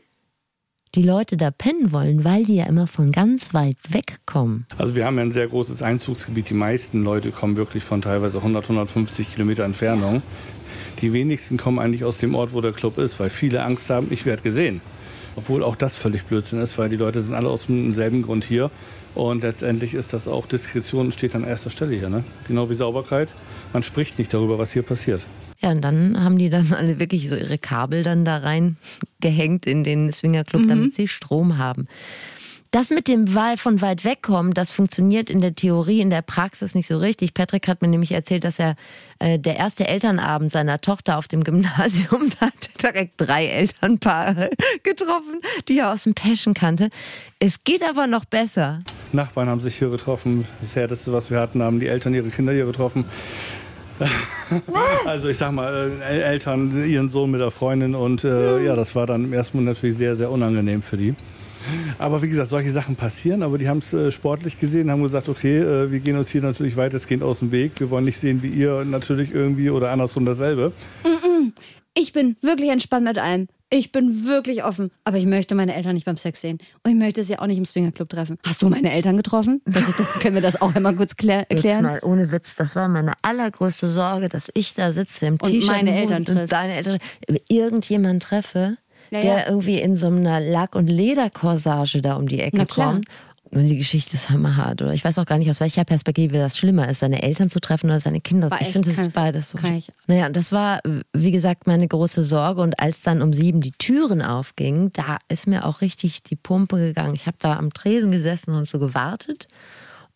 [0.95, 4.67] die Leute da pennen wollen, weil die ja immer von ganz weit weg kommen.
[4.79, 6.51] Also wir haben ja ein sehr großes Einzugsgebiet.
[6.51, 10.23] Die meisten Leute kommen wirklich von teilweise 100, 150 Kilometer Entfernung.
[11.01, 14.09] Die wenigsten kommen eigentlich aus dem Ort, wo der Club ist, weil viele Angst haben,
[14.11, 14.81] ich werde gesehen.
[15.37, 18.71] Obwohl auch das völlig Blödsinn ist, weil die Leute sind alle aus demselben Grund hier.
[19.17, 22.09] Und letztendlich ist das auch Diskretion steht an erster Stelle hier.
[22.09, 22.25] Ne?
[22.47, 23.33] Genau wie Sauberkeit.
[23.73, 25.27] Man spricht nicht darüber, was hier passiert.
[25.65, 28.77] Ja, und dann haben die dann alle wirklich so ihre Kabel dann da rein
[29.21, 31.89] gehängt in den Swingerclub, damit sie Strom haben.
[32.71, 36.75] Das mit dem Wahl von weit wegkommen, das funktioniert in der Theorie, in der Praxis
[36.75, 37.33] nicht so richtig.
[37.33, 38.77] Patrick hat mir nämlich erzählt, dass er
[39.21, 44.51] äh, der erste Elternabend seiner Tochter auf dem Gymnasium, da hat er direkt drei Elternpaare
[44.83, 46.91] getroffen, die er aus dem Passion kannte.
[47.39, 48.81] Es geht aber noch besser.
[49.13, 50.45] Nachbarn haben sich hier getroffen.
[50.61, 53.07] Das Härteste, was wir hatten, haben die Eltern ihre Kinder hier getroffen.
[55.07, 58.95] also ich sag mal, äh, Eltern ihren Sohn mit der Freundin und äh, ja, das
[58.95, 61.15] war dann im ersten Moment natürlich sehr, sehr unangenehm für die.
[61.99, 65.29] Aber wie gesagt, solche Sachen passieren, aber die haben es äh, sportlich gesehen, haben gesagt,
[65.29, 67.73] okay, äh, wir gehen uns hier natürlich weitestgehend aus dem Weg.
[67.79, 70.73] Wir wollen nicht sehen, wie ihr natürlich irgendwie oder andersrum dasselbe.
[71.95, 73.49] Ich bin wirklich entspannt mit allem.
[73.77, 74.93] Ich bin wirklich offen.
[75.03, 76.59] Aber ich möchte meine Eltern nicht beim Sex sehen.
[76.85, 78.39] Und ich möchte sie auch nicht im Swingerclub treffen.
[78.47, 79.63] Hast du meine Eltern getroffen?
[79.65, 81.83] Das ist, können wir das auch einmal kurz klär, Jetzt erklären?
[81.83, 85.69] mal ohne Witz, das war meine allergrößte Sorge, dass ich da sitze im Und T-Shirt
[85.69, 86.99] meine und Eltern und deine Eltern,
[87.49, 88.77] irgendjemand treffe,
[89.11, 89.49] Ja, der ja.
[89.49, 93.07] irgendwie in so einer Lack- und Lederkorsage da um die Ecke kommt.
[93.55, 94.83] Und die Geschichte ist hammerhart.
[94.83, 97.61] Oder ich weiß auch gar nicht, aus welcher Perspektive das schlimmer ist, seine Eltern zu
[97.61, 98.51] treffen oder seine Kinder.
[98.51, 99.59] War ich finde, ist beides so.
[99.59, 100.81] Ich- Naja, und das war,
[101.13, 102.61] wie gesagt, meine große Sorge.
[102.63, 106.77] Und als dann um sieben die Türen aufgingen, da ist mir auch richtig die Pumpe
[106.79, 107.15] gegangen.
[107.15, 109.47] Ich habe da am Tresen gesessen und so gewartet.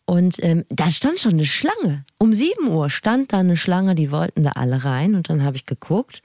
[0.05, 2.03] Und ähm, da stand schon eine Schlange.
[2.17, 5.15] Um 7 Uhr stand da eine Schlange, die wollten da alle rein.
[5.15, 6.21] Und dann habe ich geguckt.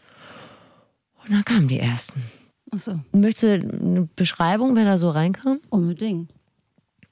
[1.24, 2.22] Und dann kamen die ersten.
[2.74, 5.60] Ach so, Möchtest du eine Beschreibung, wer da so reinkam?
[5.70, 6.30] unbedingt.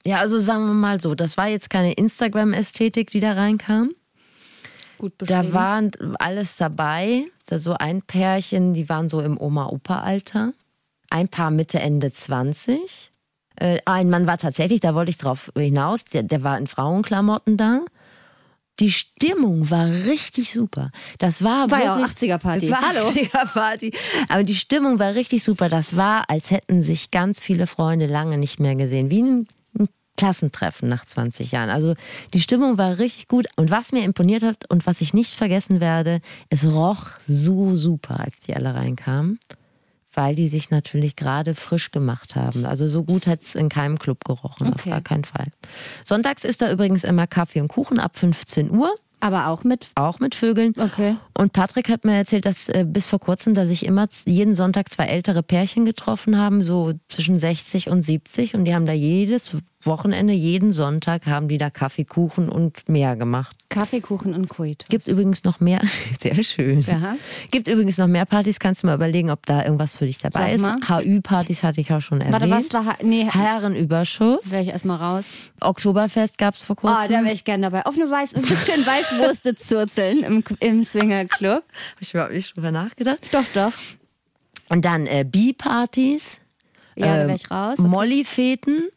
[0.05, 3.91] Ja, also sagen wir mal so, das war jetzt keine Instagram-Ästhetik, die da reinkam.
[4.97, 5.51] Gut beschrieben.
[5.51, 5.81] Da war
[6.19, 7.25] alles dabei.
[7.45, 10.53] Da so ein Pärchen, die waren so im Oma-Opa-Alter.
[11.09, 13.11] ein Paar Mitte, Ende 20.
[13.55, 17.55] Äh, ein Mann war tatsächlich, da wollte ich drauf hinaus, der, der war in Frauenklamotten
[17.57, 17.81] da.
[18.79, 20.89] Die Stimmung war richtig super.
[21.19, 22.67] Das war, War ja auch wirklich, 80er-Party.
[22.67, 23.09] Das war Hallo.
[23.09, 23.91] 80er-Party.
[24.29, 25.69] Aber die Stimmung war richtig super.
[25.69, 29.11] Das war, als hätten sich ganz viele Freunde lange nicht mehr gesehen.
[29.11, 29.47] Wie ein
[30.17, 31.69] Klassentreffen nach 20 Jahren.
[31.69, 31.95] Also
[32.33, 33.47] die Stimmung war richtig gut.
[33.57, 38.19] Und was mir imponiert hat und was ich nicht vergessen werde, es roch so super,
[38.19, 39.39] als die alle reinkamen.
[40.15, 42.67] Weil die sich natürlich gerade frisch gemacht haben.
[42.67, 44.91] Also so gut hat es in keinem Club gerochen, auf Okay.
[44.91, 45.47] gar keinen Fall.
[46.05, 49.87] Sonntags ist da übrigens immer Kaffee und Kuchen ab 15 Uhr, Aber auch mit.
[49.95, 50.73] auch mit Vögeln.
[50.77, 51.15] Okay.
[51.35, 54.89] Und Patrick hat mir erzählt, dass äh, bis vor kurzem da sich immer jeden Sonntag
[54.91, 58.53] zwei ältere Pärchen getroffen haben, so zwischen 60 und 70.
[58.53, 63.15] Und die haben da jedes Wochenende, jeden Sonntag haben die da Kaffee, Kuchen und mehr
[63.15, 63.55] gemacht.
[63.69, 64.87] Kaffeekuchen und Coitus.
[64.87, 65.81] Gibt übrigens noch mehr,
[66.21, 66.81] sehr schön.
[66.81, 67.15] Ja.
[67.51, 70.53] Gibt übrigens noch mehr Partys, kannst du mal überlegen, ob da irgendwas für dich dabei
[70.53, 70.63] ist.
[70.63, 72.33] HÜ-Partys hatte ich auch schon erwähnt.
[72.33, 72.95] Warte, was war.
[73.01, 74.51] Nee, Herrenüberschuss.
[74.51, 75.29] wäre ich erstmal raus.
[75.59, 76.97] Oktoberfest gab es vor kurzem.
[77.03, 77.85] Oh, da wäre ich gerne dabei.
[77.85, 81.63] Auf eine Weiß, ein bisschen Weißwurste zurzeln im, im Swingerclub.
[81.63, 83.19] Hab ich überhaupt nicht drüber nachgedacht.
[83.31, 83.73] Doch, doch.
[84.69, 86.41] Und dann äh, Bi-Partys.
[86.95, 87.77] Ja, da ähm, wäre ich raus.
[87.79, 88.89] Molly-Feten.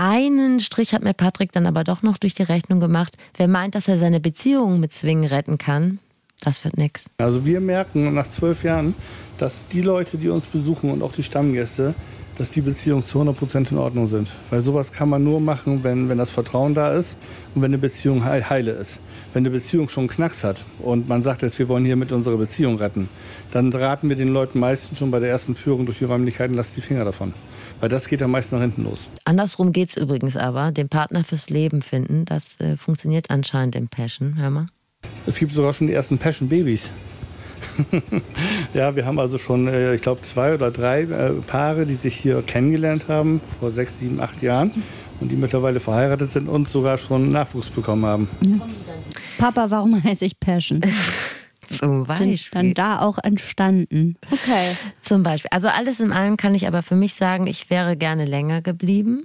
[0.00, 3.16] Einen Strich hat mir Patrick dann aber doch noch durch die Rechnung gemacht.
[3.36, 5.98] Wer meint, dass er seine Beziehung mit Swing retten kann,
[6.40, 7.06] das wird nix.
[7.18, 8.94] Also wir merken nach zwölf Jahren,
[9.38, 11.96] dass die Leute, die uns besuchen und auch die Stammgäste,
[12.36, 14.30] dass die Beziehungen zu 100% in Ordnung sind.
[14.50, 17.16] Weil sowas kann man nur machen, wenn, wenn das Vertrauen da ist
[17.56, 19.00] und wenn eine Beziehung heil, heile ist.
[19.32, 22.36] Wenn eine Beziehung schon Knacks hat und man sagt jetzt, wir wollen hier mit unserer
[22.36, 23.08] Beziehung retten,
[23.50, 26.76] dann raten wir den Leuten meistens schon bei der ersten Führung durch die Räumlichkeiten, lasst
[26.76, 27.34] die Finger davon.
[27.80, 29.08] Weil das geht am meisten nach hinten los.
[29.24, 30.72] Andersrum geht's übrigens aber.
[30.72, 34.36] Den Partner fürs Leben finden, das äh, funktioniert anscheinend im Passion.
[34.36, 34.66] Hör mal.
[35.26, 36.90] Es gibt sogar schon die ersten Passion-Babys.
[38.74, 42.16] ja, wir haben also schon, äh, ich glaube, zwei oder drei äh, Paare, die sich
[42.16, 44.82] hier kennengelernt haben vor sechs, sieben, acht Jahren
[45.20, 48.28] und die mittlerweile verheiratet sind und sogar schon Nachwuchs bekommen haben.
[49.38, 50.80] Papa, warum heiße ich Passion?
[51.78, 52.50] Zum Sind Beispiel.
[52.52, 54.16] dann da auch entstanden.
[54.30, 54.76] Okay.
[55.02, 55.48] Zum Beispiel.
[55.52, 59.24] Also alles in allem kann ich aber für mich sagen, ich wäre gerne länger geblieben.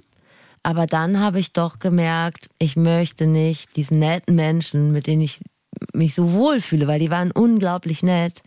[0.62, 5.40] Aber dann habe ich doch gemerkt, ich möchte nicht diesen netten Menschen, mit denen ich
[5.92, 8.42] mich so wohl fühle, weil die waren unglaublich nett,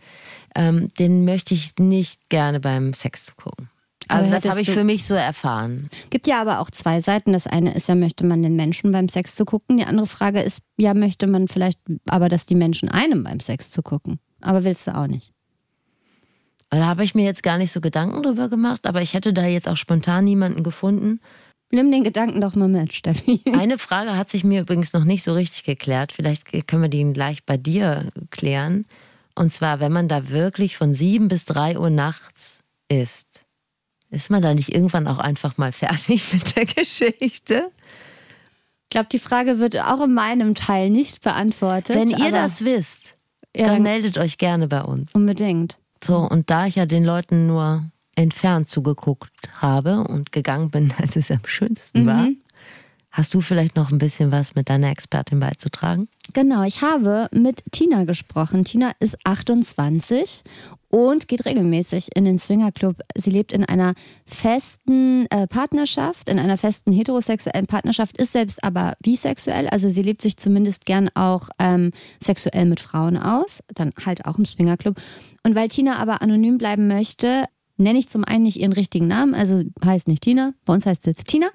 [0.54, 3.70] ähm, den möchte ich nicht gerne beim Sex zu gucken.
[4.08, 5.90] Also das habe ich für mich so erfahren.
[6.10, 7.32] Gibt ja aber auch zwei Seiten.
[7.32, 9.76] Das eine ist ja, möchte man den Menschen beim Sex zu gucken.
[9.76, 13.70] Die andere Frage ist, ja, möchte man vielleicht aber, dass die Menschen einem beim Sex
[13.70, 14.18] zu gucken.
[14.40, 15.32] Aber willst du auch nicht.
[16.70, 19.46] Da habe ich mir jetzt gar nicht so Gedanken drüber gemacht, aber ich hätte da
[19.46, 21.20] jetzt auch spontan niemanden gefunden.
[21.70, 23.42] Nimm den Gedanken doch mal mit, Steffi.
[23.52, 26.12] Eine Frage hat sich mir übrigens noch nicht so richtig geklärt.
[26.12, 28.86] Vielleicht können wir die gleich bei dir klären.
[29.34, 33.44] Und zwar, wenn man da wirklich von sieben bis drei Uhr nachts ist,
[34.10, 37.70] ist man da nicht irgendwann auch einfach mal fertig mit der Geschichte?
[38.84, 41.94] Ich glaube, die Frage wird auch in meinem Teil nicht beantwortet.
[41.94, 43.16] Wenn ihr das wisst,
[43.54, 45.12] Ja, dann dann- meldet euch gerne bei uns.
[45.14, 45.76] Unbedingt.
[46.02, 51.16] So, und da ich ja den Leuten nur entfernt zugeguckt habe und gegangen bin, als
[51.16, 52.26] es am schönsten war,
[53.10, 56.08] hast du vielleicht noch ein bisschen was mit deiner Expertin beizutragen?
[56.34, 58.64] Genau, ich habe mit Tina gesprochen.
[58.64, 60.42] Tina ist 28
[60.88, 62.96] und geht regelmäßig in den Swingerclub.
[63.16, 63.94] Sie lebt in einer
[64.26, 69.68] festen äh, Partnerschaft, in einer festen heterosexuellen Partnerschaft, ist selbst aber bisexuell.
[69.68, 71.92] Also sie lebt sich zumindest gern auch ähm,
[72.22, 75.00] sexuell mit Frauen aus, dann halt auch im Swingerclub.
[75.44, 77.44] Und weil Tina aber anonym bleiben möchte,
[77.78, 81.02] nenne ich zum einen nicht ihren richtigen Namen, also heißt nicht Tina, bei uns heißt
[81.02, 81.48] es jetzt Tina.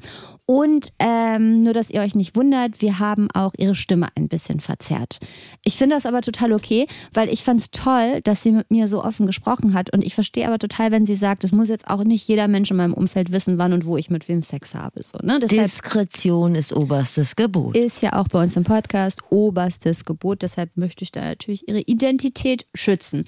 [0.45, 4.59] Und ähm, nur, dass ihr euch nicht wundert, wir haben auch ihre Stimme ein bisschen
[4.59, 5.19] verzerrt.
[5.63, 8.87] Ich finde das aber total okay, weil ich fand es toll, dass sie mit mir
[8.87, 9.91] so offen gesprochen hat.
[9.91, 12.71] Und ich verstehe aber total, wenn sie sagt, es muss jetzt auch nicht jeder Mensch
[12.71, 15.03] in meinem Umfeld wissen, wann und wo ich mit wem Sex habe.
[15.03, 15.39] So, ne?
[15.39, 17.77] Deshalb Diskretion ist oberstes Gebot.
[17.77, 20.41] ist ja auch bei uns im Podcast oberstes Gebot.
[20.41, 23.23] Deshalb möchte ich da natürlich ihre Identität schützen.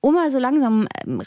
[0.00, 1.20] Um mal so langsam ähm,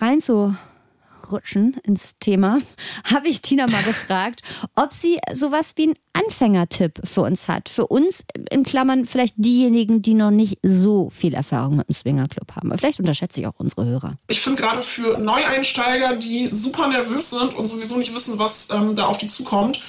[1.25, 2.59] reinzurutschen ins Thema,
[3.03, 4.41] habe ich Tina mal gefragt,
[4.75, 7.69] ob sie sowas wie einen Anfängertipp für uns hat.
[7.69, 12.55] Für uns, in Klammern, vielleicht diejenigen, die noch nicht so viel Erfahrung mit dem Swingerclub
[12.55, 12.75] haben.
[12.77, 14.17] Vielleicht unterschätze ich auch unsere Hörer.
[14.27, 18.95] Ich finde gerade für Neueinsteiger, die super nervös sind und sowieso nicht wissen, was ähm,
[18.95, 19.81] da auf die zukommt,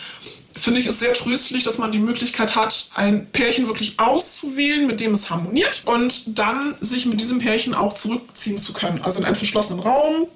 [0.56, 5.00] finde ich es sehr tröstlich, dass man die Möglichkeit hat, ein Pärchen wirklich auszuwählen, mit
[5.00, 9.02] dem es harmoniert und dann sich mit diesem Pärchen auch zurückziehen zu können.
[9.02, 10.26] Also in einen verschlossenen Raum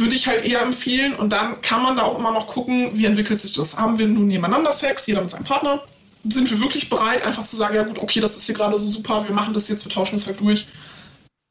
[0.00, 3.06] würde ich halt eher empfehlen und dann kann man da auch immer noch gucken, wie
[3.06, 3.78] entwickelt sich das.
[3.78, 5.82] Haben wir nun nebeneinander Sex, jeder mit seinem Partner?
[6.28, 8.88] Sind wir wirklich bereit, einfach zu sagen, ja gut, okay, das ist hier gerade so
[8.88, 10.66] super, wir machen das jetzt, wir tauschen das halt durch.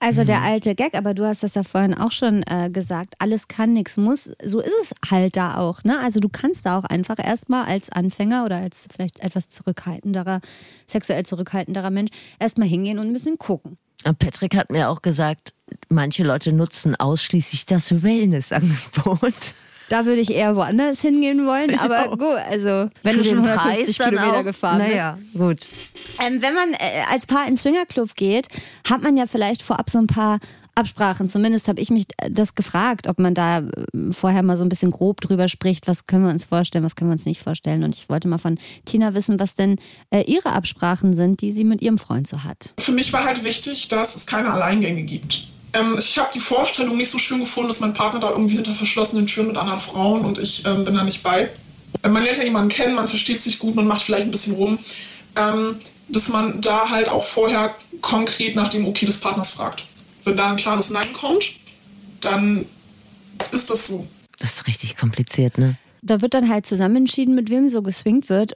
[0.01, 3.49] Also der alte Gag, aber du hast das ja vorhin auch schon äh, gesagt, alles
[3.49, 4.31] kann, nichts muss.
[4.41, 5.83] So ist es halt da auch.
[5.83, 5.99] Ne?
[5.99, 10.39] Also du kannst da auch einfach erstmal als Anfänger oder als vielleicht etwas zurückhaltenderer,
[10.87, 13.77] sexuell zurückhaltenderer Mensch erstmal hingehen und ein bisschen gucken.
[14.17, 15.53] Patrick hat mir auch gesagt,
[15.89, 19.33] manche Leute nutzen ausschließlich das Wellnessangebot.
[19.89, 22.07] Da würde ich eher woanders hingehen wollen, aber Ja.
[22.07, 24.43] gut, also wenn Für du schon den 150 Preis dann Kilometer auch.
[24.43, 25.59] gefahren naja, gut.
[25.61, 25.69] bist.
[26.25, 26.77] Ähm, wenn man äh,
[27.11, 28.47] als Paar in den Swingerclub geht,
[28.87, 30.39] hat man ja vielleicht vorab so ein paar
[30.79, 31.29] Absprachen.
[31.29, 33.63] Zumindest habe ich mich äh, das gefragt, ob man da äh,
[34.11, 37.09] vorher mal so ein bisschen grob drüber spricht, was können wir uns vorstellen, was können
[37.09, 37.83] wir uns nicht vorstellen.
[37.83, 39.77] Und ich wollte mal von Tina wissen, was denn
[40.09, 42.73] äh, ihre Absprachen sind, die sie mit ihrem Freund so hat.
[42.79, 45.43] Für mich war halt wichtig, dass es keine Alleingänge gibt.
[45.73, 48.73] Ähm, ich habe die Vorstellung nicht so schön gefunden, dass mein Partner da irgendwie hinter
[48.73, 51.49] verschlossenen Türen mit anderen Frauen und ich ähm, bin da nicht bei.
[52.01, 54.55] Äh, Man lernt ja jemanden kennen, man versteht sich gut, man macht vielleicht ein bisschen
[54.55, 54.79] rum.
[55.35, 55.75] Ähm,
[56.09, 59.85] dass man da halt auch vorher konkret nach dem Okay des Partners fragt.
[60.23, 61.55] Wenn da ein klares Nein kommt,
[62.21, 62.65] dann
[63.51, 64.07] ist das so.
[64.39, 65.77] Das ist richtig kompliziert, ne?
[66.01, 68.53] Da wird dann halt zusammen entschieden, mit wem so geswingt wird.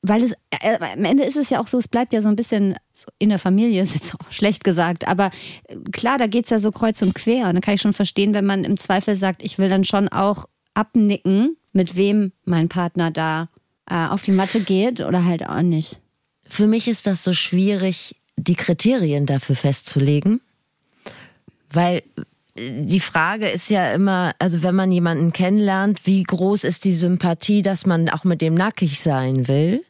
[0.00, 2.36] Weil es, äh, am Ende ist es ja auch so, es bleibt ja so ein
[2.36, 2.76] bisschen
[3.18, 5.32] in der Familie, ist jetzt auch schlecht gesagt, aber
[5.64, 7.48] äh, klar, da geht's ja so kreuz und quer.
[7.48, 10.08] Und dann kann ich schon verstehen, wenn man im Zweifel sagt, ich will dann schon
[10.08, 13.48] auch abnicken, mit wem mein Partner da
[13.86, 15.98] äh, auf die Matte geht oder halt auch nicht.
[16.46, 20.40] Für mich ist das so schwierig, die Kriterien dafür festzulegen,
[21.72, 22.02] weil
[22.56, 26.94] äh, die Frage ist ja immer, also wenn man jemanden kennenlernt, wie groß ist die
[26.94, 29.84] Sympathie, dass man auch mit dem nackig sein will?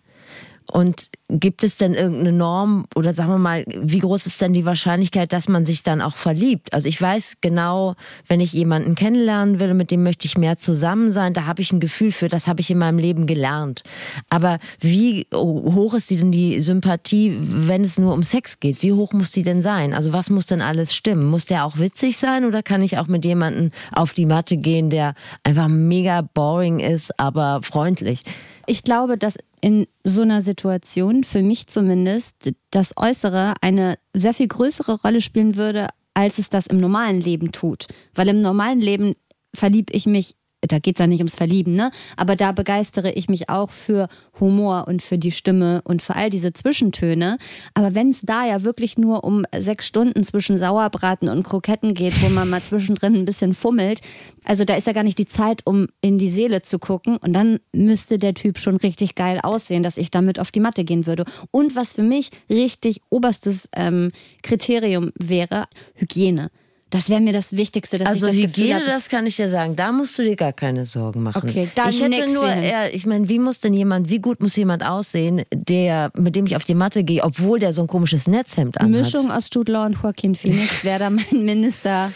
[0.71, 4.67] Und gibt es denn irgendeine Norm oder sagen wir mal, wie groß ist denn die
[4.67, 6.75] Wahrscheinlichkeit, dass man sich dann auch verliebt?
[6.75, 7.95] Also ich weiß genau,
[8.27, 11.73] wenn ich jemanden kennenlernen will, mit dem möchte ich mehr zusammen sein, da habe ich
[11.73, 13.83] ein Gefühl für, das habe ich in meinem Leben gelernt.
[14.29, 18.83] Aber wie hoch ist die denn die Sympathie, wenn es nur um Sex geht?
[18.83, 19.95] Wie hoch muss die denn sein?
[19.95, 21.25] Also was muss denn alles stimmen?
[21.25, 24.91] Muss der auch witzig sein oder kann ich auch mit jemandem auf die Matte gehen,
[24.91, 28.23] der einfach mega boring ist, aber freundlich?
[28.71, 34.47] Ich glaube, dass in so einer Situation, für mich zumindest, das Äußere eine sehr viel
[34.47, 37.87] größere Rolle spielen würde, als es das im normalen Leben tut.
[38.15, 39.15] Weil im normalen Leben
[39.57, 41.90] verliebe ich mich, da geht es ja nicht ums Verlieben, ne?
[42.16, 44.09] Aber da begeistere ich mich auch für
[44.40, 47.38] Humor und für die Stimme und für all diese Zwischentöne.
[47.75, 52.21] Aber wenn es da ja wirklich nur um sechs Stunden zwischen Sauerbraten und Kroketten geht,
[52.23, 54.01] wo man mal zwischendrin ein bisschen fummelt,
[54.44, 57.18] also da ist ja gar nicht die Zeit, um in die Seele zu gucken.
[57.18, 60.85] Und dann müsste der Typ schon richtig geil aussehen, dass ich damit auf die Matte
[60.85, 61.25] gehen würde.
[61.53, 64.11] Und was für mich richtig oberstes ähm,
[64.42, 66.51] Kriterium wäre, Hygiene.
[66.90, 69.37] Das wäre mir das Wichtigste, dass Also ich das Gefühl Hygiene, hab, das kann ich
[69.37, 71.48] dir sagen, da musst du dir gar keine Sorgen machen.
[71.48, 74.57] Okay, dann ich hätte nur eher, ich meine, wie muss denn jemand, wie gut muss
[74.57, 78.27] jemand aussehen, der, mit dem ich auf die Matte gehe, obwohl der so ein komisches
[78.27, 79.03] Netzhemd anhat?
[79.05, 82.11] Mischung aus Jude Law und Joaquin Phoenix wäre da mein Minister.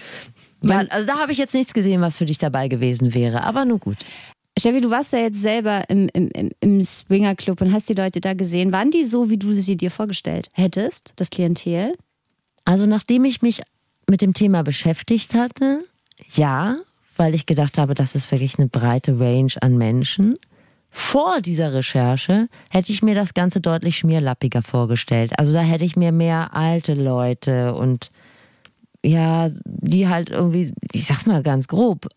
[0.65, 3.65] Ja, also da habe ich jetzt nichts gesehen, was für dich dabei gewesen wäre, aber
[3.65, 3.99] nur gut.
[4.59, 8.21] Steffi, du warst ja jetzt selber im, im, im, im Swingerclub und hast die Leute
[8.21, 8.73] da gesehen.
[8.73, 11.95] Waren die so, wie du sie dir vorgestellt hättest, das Klientel?
[12.65, 13.63] Also nachdem ich mich
[14.09, 15.85] mit dem Thema beschäftigt hatte,
[16.35, 16.77] ja,
[17.17, 20.37] weil ich gedacht habe, das ist wirklich eine breite Range an Menschen.
[20.91, 25.33] Vor dieser Recherche hätte ich mir das Ganze deutlich schmierlappiger vorgestellt.
[25.39, 28.11] Also da hätte ich mir mehr alte Leute und
[29.05, 32.09] ja, die halt irgendwie, ich sag's mal ganz grob,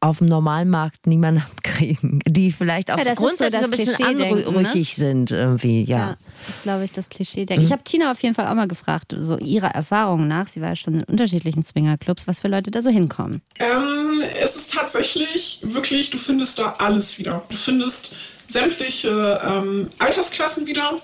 [0.00, 4.44] auf dem normalen Markt niemanden abkriegen, die vielleicht auch Ja, grundsätzlich so, ein bisschen ne?
[4.46, 6.16] anrüchig sind irgendwie, ja.
[6.46, 7.44] das ist, glaube ich, das Klischee.
[7.44, 10.60] denke Ich habe Tina auf jeden Fall auch mal gefragt, so ihrer Erfahrung nach, sie
[10.60, 13.42] war ja schon in unterschiedlichen Swingerclubs, was für Leute da so hinkommen.
[13.58, 17.42] Ähm, es ist tatsächlich wirklich, du findest da alles wieder.
[17.50, 20.94] Du findest sämtliche ähm, Altersklassen wieder.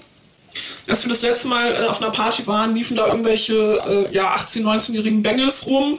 [0.88, 4.34] Als wir das letzte Mal äh, auf einer Party waren, liefen da irgendwelche äh, ja,
[4.34, 5.98] 18-, 19-jährigen Bengels rum.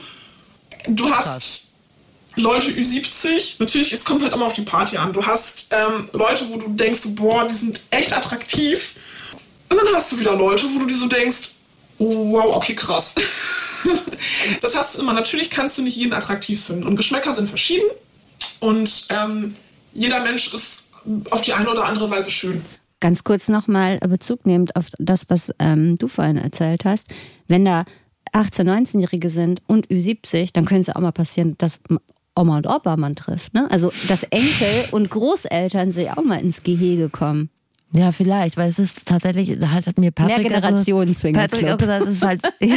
[0.88, 1.67] Du hast
[2.38, 3.56] Leute Ü70.
[3.58, 5.12] Natürlich, es kommt halt immer auf die Party an.
[5.12, 8.94] Du hast ähm, Leute, wo du denkst, boah, die sind echt attraktiv.
[9.68, 11.50] Und dann hast du wieder Leute, wo du dir so denkst,
[11.98, 13.14] wow, okay, krass.
[14.62, 15.12] das hast du immer.
[15.12, 16.84] Natürlich kannst du nicht jeden attraktiv finden.
[16.84, 17.86] Und Geschmäcker sind verschieden.
[18.60, 19.54] Und ähm,
[19.92, 20.88] jeder Mensch ist
[21.30, 22.62] auf die eine oder andere Weise schön.
[23.00, 27.08] Ganz kurz nochmal Bezug nehmend auf das, was ähm, du vorhin erzählt hast.
[27.46, 27.84] Wenn da
[28.32, 31.80] 18-, 19-Jährige sind und Ü70, dann könnte es auch mal passieren, dass
[32.38, 33.54] Oma und Opa man trifft.
[33.54, 33.66] Ne?
[33.70, 37.50] Also, dass Enkel und Großeltern sich auch mal ins Gehege kommen.
[37.92, 41.68] Ja, vielleicht, weil es ist tatsächlich, da hat, hat mir Patrick Mehr Generationen also, Patrick
[41.68, 42.42] auch gesagt, es ist halt.
[42.60, 42.76] ja.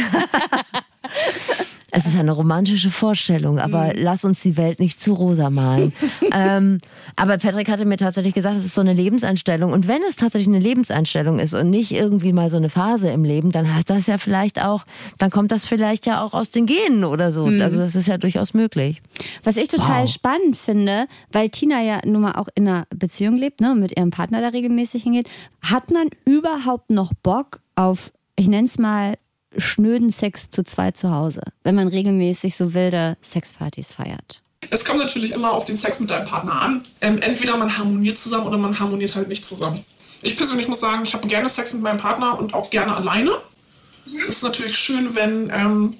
[1.94, 3.92] Es ist eine romantische Vorstellung, aber Mhm.
[4.02, 5.92] lass uns die Welt nicht zu rosa malen.
[6.32, 6.78] ähm,
[7.16, 9.72] aber Patrick hatte mir tatsächlich gesagt, es ist so eine Lebenseinstellung.
[9.74, 13.24] Und wenn es tatsächlich eine Lebenseinstellung ist und nicht irgendwie mal so eine Phase im
[13.24, 14.84] Leben, dann hat das ja vielleicht auch,
[15.18, 17.46] dann kommt das vielleicht ja auch aus den Genen oder so.
[17.46, 17.60] Mhm.
[17.60, 19.02] Also das ist ja durchaus möglich.
[19.44, 20.10] Was ich total Wow.
[20.10, 24.10] spannend finde, weil Tina ja nun mal auch in einer Beziehung lebt, ne, mit ihrem
[24.10, 25.28] Partner da regelmäßig hingeht,
[25.60, 29.16] hat man überhaupt noch Bock auf, ich nenne es mal,
[29.56, 34.42] schnöden Sex zu zweit zu Hause, wenn man regelmäßig so wilde Sexpartys feiert?
[34.70, 36.82] Es kommt natürlich immer auf den Sex mit deinem Partner an.
[37.00, 39.84] Ähm, entweder man harmoniert zusammen oder man harmoniert halt nicht zusammen.
[40.22, 43.32] Ich persönlich muss sagen, ich habe gerne Sex mit meinem Partner und auch gerne alleine.
[44.28, 45.96] Es ist natürlich schön, wenn ähm,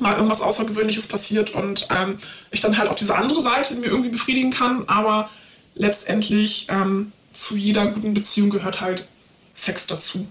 [0.00, 2.18] mal irgendwas Außergewöhnliches passiert und ähm,
[2.50, 4.88] ich dann halt auch diese andere Seite mir irgendwie befriedigen kann.
[4.88, 5.28] Aber
[5.74, 9.06] letztendlich ähm, zu jeder guten Beziehung gehört halt
[9.54, 10.26] Sex dazu.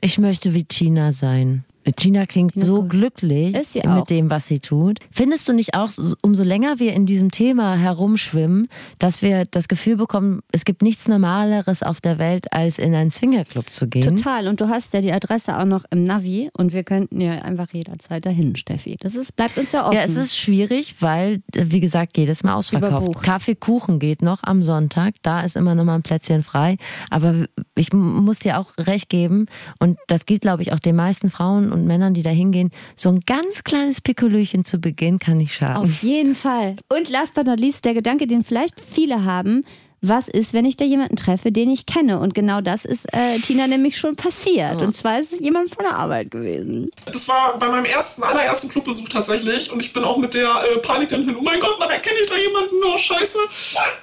[0.00, 1.64] Ich möchte wie Tina sein.
[1.96, 4.98] Tina klingt so glücklich mit dem, was sie tut.
[5.10, 5.90] Findest du nicht auch,
[6.22, 11.08] umso länger wir in diesem Thema herumschwimmen, dass wir das Gefühl bekommen, es gibt nichts
[11.08, 14.16] Normaleres auf der Welt, als in einen Swingerclub zu gehen?
[14.16, 14.48] Total.
[14.48, 17.72] Und du hast ja die Adresse auch noch im Navi und wir könnten ja einfach
[17.72, 18.96] jederzeit dahin, Steffi.
[19.00, 19.96] Das ist, bleibt uns ja offen.
[19.96, 23.22] Ja, es ist schwierig, weil, äh, wie gesagt, jedes Mal ausverkauft.
[23.22, 25.14] Kaffee, Kuchen geht noch am Sonntag.
[25.22, 26.76] Da ist immer noch mal ein Plätzchen frei.
[27.10, 29.46] Aber ich muss dir auch recht geben.
[29.78, 32.70] Und das gilt, glaube ich, auch den meisten Frauen und Männern, die da hingehen.
[32.96, 35.82] So ein ganz kleines Pikolöchen zu Beginn kann nicht schaden.
[35.82, 36.76] Auf jeden Fall.
[36.88, 39.64] Und last but not least, der Gedanke, den vielleicht viele haben,
[40.00, 42.20] was ist, wenn ich da jemanden treffe, den ich kenne?
[42.20, 44.80] Und genau das ist äh, Tina nämlich schon passiert.
[44.80, 46.90] Und zwar ist es jemand von der Arbeit gewesen.
[47.06, 49.72] Das war bei meinem ersten, allerersten Clubbesuch tatsächlich.
[49.72, 51.36] Und ich bin auch mit der äh, Panik dann hin.
[51.38, 52.76] Oh mein Gott, nachher kenne ich da jemanden.
[52.84, 53.38] Oh, scheiße.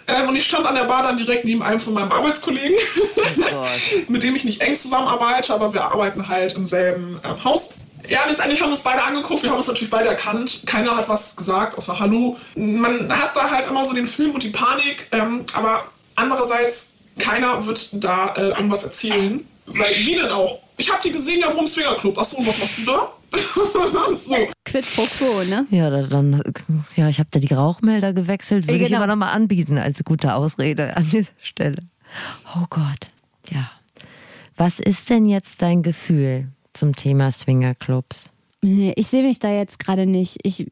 [0.07, 2.77] Ähm, und ich stand an der Bar dann direkt neben einem von meinem Arbeitskollegen,
[4.07, 7.75] mit dem ich nicht eng zusammenarbeite, aber wir arbeiten halt im selben ähm, Haus.
[8.09, 10.63] Ja, letztendlich haben wir uns beide angeguckt, wir haben uns natürlich beide erkannt.
[10.65, 12.37] Keiner hat was gesagt, außer Hallo.
[12.55, 15.83] Man hat da halt immer so den Film und die Panik, ähm, aber
[16.15, 19.45] andererseits, keiner wird da äh, irgendwas erzählen.
[19.67, 20.59] Weil, wie denn auch?
[20.77, 22.17] Ich hab die gesehen ja vom Swingerclub.
[22.17, 23.11] Achso, und was machst du da?
[24.15, 24.35] so.
[24.65, 25.65] Quid pro quo, ne?
[25.71, 26.41] Ja, da- dann,
[26.95, 28.97] ja, ich habe da die Rauchmelder gewechselt, würde ich Genau.
[28.97, 31.77] aber nochmal anbieten als gute Ausrede an dieser Stelle.
[32.55, 33.07] Oh Gott,
[33.49, 33.71] ja.
[34.57, 38.31] Was ist denn jetzt dein Gefühl zum Thema Swingerclubs?
[38.61, 40.37] Nee, ich sehe mich da jetzt gerade nicht.
[40.43, 40.71] Ich,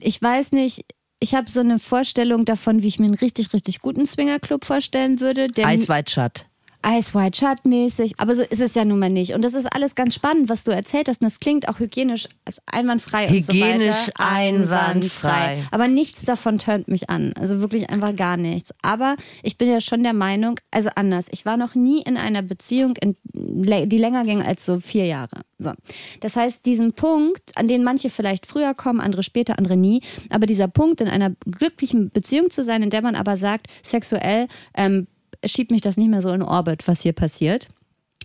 [0.00, 0.84] ich weiß nicht.
[1.20, 5.20] Ich habe so eine Vorstellung davon, wie ich mir einen richtig, richtig guten Swingerclub vorstellen
[5.20, 5.48] würde.
[5.48, 5.64] Der
[6.10, 6.46] Shut.
[6.86, 9.34] Ice White Shut mäßig, aber so ist es ja nun mal nicht.
[9.34, 11.20] Und das ist alles ganz spannend, was du erzählt hast.
[11.20, 12.28] Und das klingt auch hygienisch
[12.66, 14.30] einwandfrei Hygienisch und so weiter.
[14.32, 15.64] einwandfrei.
[15.70, 17.32] Aber nichts davon turnt mich an.
[17.38, 18.72] Also wirklich einfach gar nichts.
[18.82, 21.26] Aber ich bin ja schon der Meinung, also anders.
[21.30, 25.42] Ich war noch nie in einer Beziehung, in, die länger ging als so vier Jahre.
[25.58, 25.72] So.
[26.20, 30.46] Das heißt, diesen Punkt, an den manche vielleicht früher kommen, andere später, andere nie, aber
[30.46, 35.08] dieser Punkt, in einer glücklichen Beziehung zu sein, in der man aber sagt, sexuell ähm,
[35.44, 37.68] schiebt mich das nicht mehr so in Orbit, was hier passiert.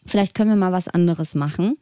[0.06, 1.78] Vielleicht können wir mal was anderes machen.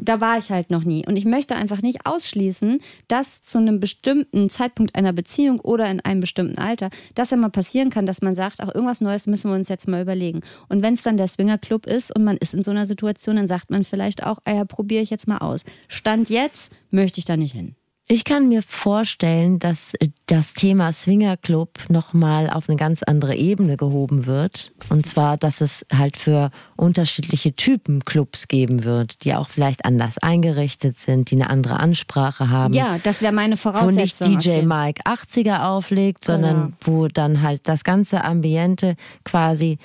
[0.00, 1.04] Da war ich halt noch nie.
[1.06, 6.00] Und ich möchte einfach nicht ausschließen, dass zu einem bestimmten Zeitpunkt einer Beziehung oder in
[6.00, 9.50] einem bestimmten Alter, dass ja mal passieren kann, dass man sagt, ach, irgendwas Neues müssen
[9.50, 10.42] wir uns jetzt mal überlegen.
[10.68, 13.48] Und wenn es dann der Swingerclub ist und man ist in so einer Situation, dann
[13.48, 15.64] sagt man vielleicht auch, ah ja, probiere ich jetzt mal aus.
[15.88, 17.74] Stand jetzt möchte ich da nicht hin.
[18.10, 19.92] Ich kann mir vorstellen, dass
[20.24, 24.72] das Thema Swingerclub nochmal auf eine ganz andere Ebene gehoben wird.
[24.88, 30.16] Und zwar, dass es halt für unterschiedliche Typen Clubs geben wird, die auch vielleicht anders
[30.16, 32.72] eingerichtet sind, die eine andere Ansprache haben.
[32.72, 34.30] Ja, das wäre meine wo Voraussetzung.
[34.30, 39.76] nicht DJ Mike 80er auflegt, sondern wo dann halt das ganze Ambiente quasi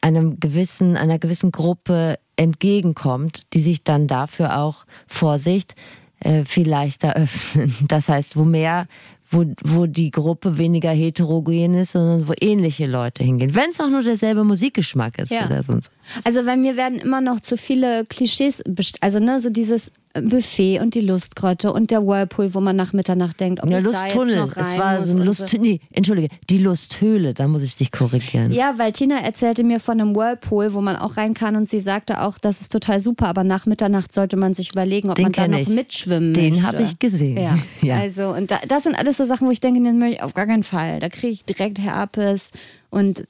[0.00, 5.74] einem gewissen, einer gewissen Gruppe entgegenkommt, die sich dann dafür auch Vorsicht
[6.20, 7.74] äh, viel leichter öffnen.
[7.88, 8.86] Das heißt, wo mehr,
[9.30, 13.54] wo, wo die Gruppe weniger heterogen ist, sondern wo ähnliche Leute hingehen.
[13.54, 15.46] Wenn es auch nur derselbe Musikgeschmack ist Ja.
[15.46, 15.90] oder sonst.
[16.24, 19.92] Also bei mir werden immer noch zu viele Klischees, best- also ne, so dieses
[20.22, 24.36] Buffet und die Lustgrotte und der Whirlpool, wo man nach Mitternacht denkt, ob jetzt Lusttunnel,
[24.36, 27.92] noch rein es war so ein Lust, nee, entschuldige, die Lusthöhle, da muss ich dich
[27.92, 28.50] korrigieren.
[28.50, 31.80] Ja, weil Tina erzählte mir von einem Whirlpool, wo man auch rein kann und sie
[31.80, 35.24] sagte auch, das ist total super, aber nach Mitternacht sollte man sich überlegen, ob Den
[35.24, 35.68] man da noch ich.
[35.68, 37.36] mitschwimmen Den habe ich gesehen.
[37.36, 37.96] Ja, Ja.
[37.98, 40.32] also und da, das sind alles so Sachen, wo ich denke, das möchte ich auf
[40.32, 40.98] gar keinen Fall.
[40.98, 42.52] Da kriege ich direkt Herpes
[42.96, 43.26] und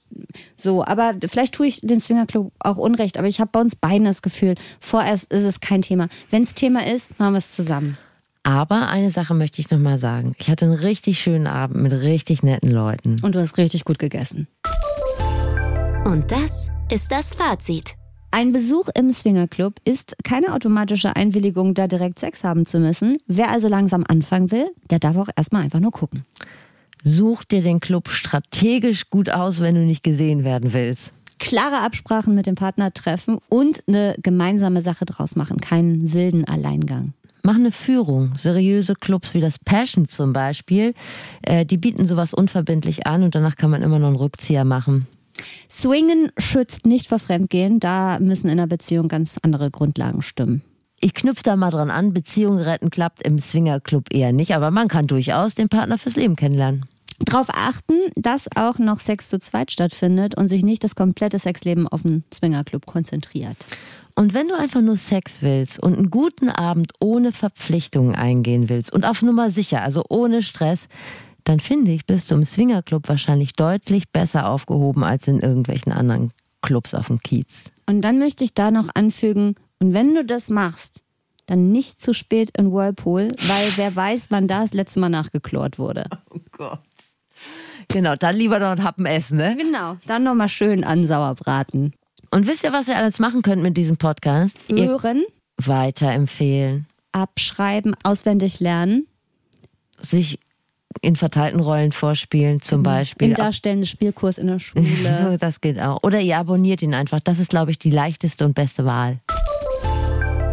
[0.54, 0.84] so.
[0.84, 4.22] Aber vielleicht tue ich dem Swingerclub auch Unrecht, aber ich habe bei uns beiden das
[4.22, 6.08] Gefühl, vorerst ist es kein Thema.
[6.30, 7.98] Wenn es Thema ist, machen wir es zusammen.
[8.44, 10.36] Aber eine Sache möchte ich noch mal sagen.
[10.38, 13.16] Ich hatte einen richtig schönen Abend mit richtig netten Leuten.
[13.22, 14.46] Und du hast richtig gut gegessen.
[16.04, 17.96] Und das ist das Fazit.
[18.30, 23.16] Ein Besuch im Swingerclub ist keine automatische Einwilligung, da direkt Sex haben zu müssen.
[23.26, 26.24] Wer also langsam anfangen will, der darf auch erstmal einfach nur gucken.
[27.02, 31.12] Such dir den Club strategisch gut aus, wenn du nicht gesehen werden willst.
[31.38, 35.60] Klare Absprachen mit dem Partner treffen und eine gemeinsame Sache draus machen.
[35.60, 37.12] Keinen wilden Alleingang.
[37.42, 38.32] Mach eine Führung.
[38.36, 40.94] Seriöse Clubs wie das Passion zum Beispiel,
[41.42, 45.06] äh, die bieten sowas unverbindlich an und danach kann man immer noch einen Rückzieher machen.
[45.70, 50.62] Swingen schützt nicht vor Fremdgehen, da müssen in einer Beziehung ganz andere Grundlagen stimmen.
[51.00, 54.88] Ich knüpfe da mal dran an, Beziehung retten klappt im Swingerclub eher nicht, aber man
[54.88, 56.86] kann durchaus den Partner fürs Leben kennenlernen.
[57.18, 61.88] Darauf achten, dass auch noch Sex zu zweit stattfindet und sich nicht das komplette Sexleben
[61.88, 63.56] auf den Swingerclub konzentriert.
[64.14, 68.92] Und wenn du einfach nur Sex willst und einen guten Abend ohne Verpflichtungen eingehen willst
[68.92, 70.88] und auf Nummer sicher, also ohne Stress,
[71.44, 76.32] dann finde ich, bist du im Swingerclub wahrscheinlich deutlich besser aufgehoben als in irgendwelchen anderen
[76.62, 77.70] Clubs auf dem Kiez.
[77.88, 81.02] Und dann möchte ich da noch anfügen, und wenn du das machst,
[81.46, 85.78] dann nicht zu spät in Whirlpool, weil wer weiß, wann da das letzte Mal nachgeklort
[85.78, 86.04] wurde.
[86.30, 86.80] Oh Gott.
[87.88, 89.54] Genau, dann lieber noch ein Happen essen, ne?
[89.56, 91.92] Genau, dann nochmal schön ansauer braten.
[92.30, 94.64] Und wisst ihr, was ihr alles machen könnt mit diesem Podcast?
[94.68, 95.24] Ihr Hören,
[95.58, 99.06] weiterempfehlen, abschreiben, auswendig lernen,
[100.00, 100.40] sich
[101.02, 103.28] in verteilten Rollen vorspielen, zum Beispiel.
[103.28, 104.84] im Darstellen des Spielkurs in der Schule.
[105.14, 106.02] So, das geht auch.
[106.02, 107.20] Oder ihr abonniert ihn einfach.
[107.20, 109.20] Das ist, glaube ich, die leichteste und beste Wahl.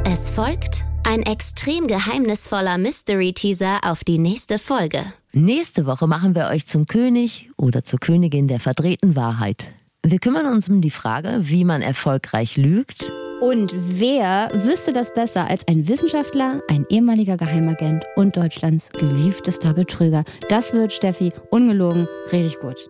[0.06, 5.00] Es folgt ein extrem geheimnisvoller Mystery-Teaser auf die nächste Folge.
[5.32, 9.66] Nächste Woche machen wir euch zum König oder zur Königin der verdrehten Wahrheit.
[10.06, 13.10] Wir kümmern uns um die Frage, wie man erfolgreich lügt.
[13.42, 20.26] Und wer wüsste das besser als ein Wissenschaftler, ein ehemaliger Geheimagent und Deutschlands gewieftester Betrüger?
[20.50, 22.90] Das wird Steffi ungelogen richtig gut.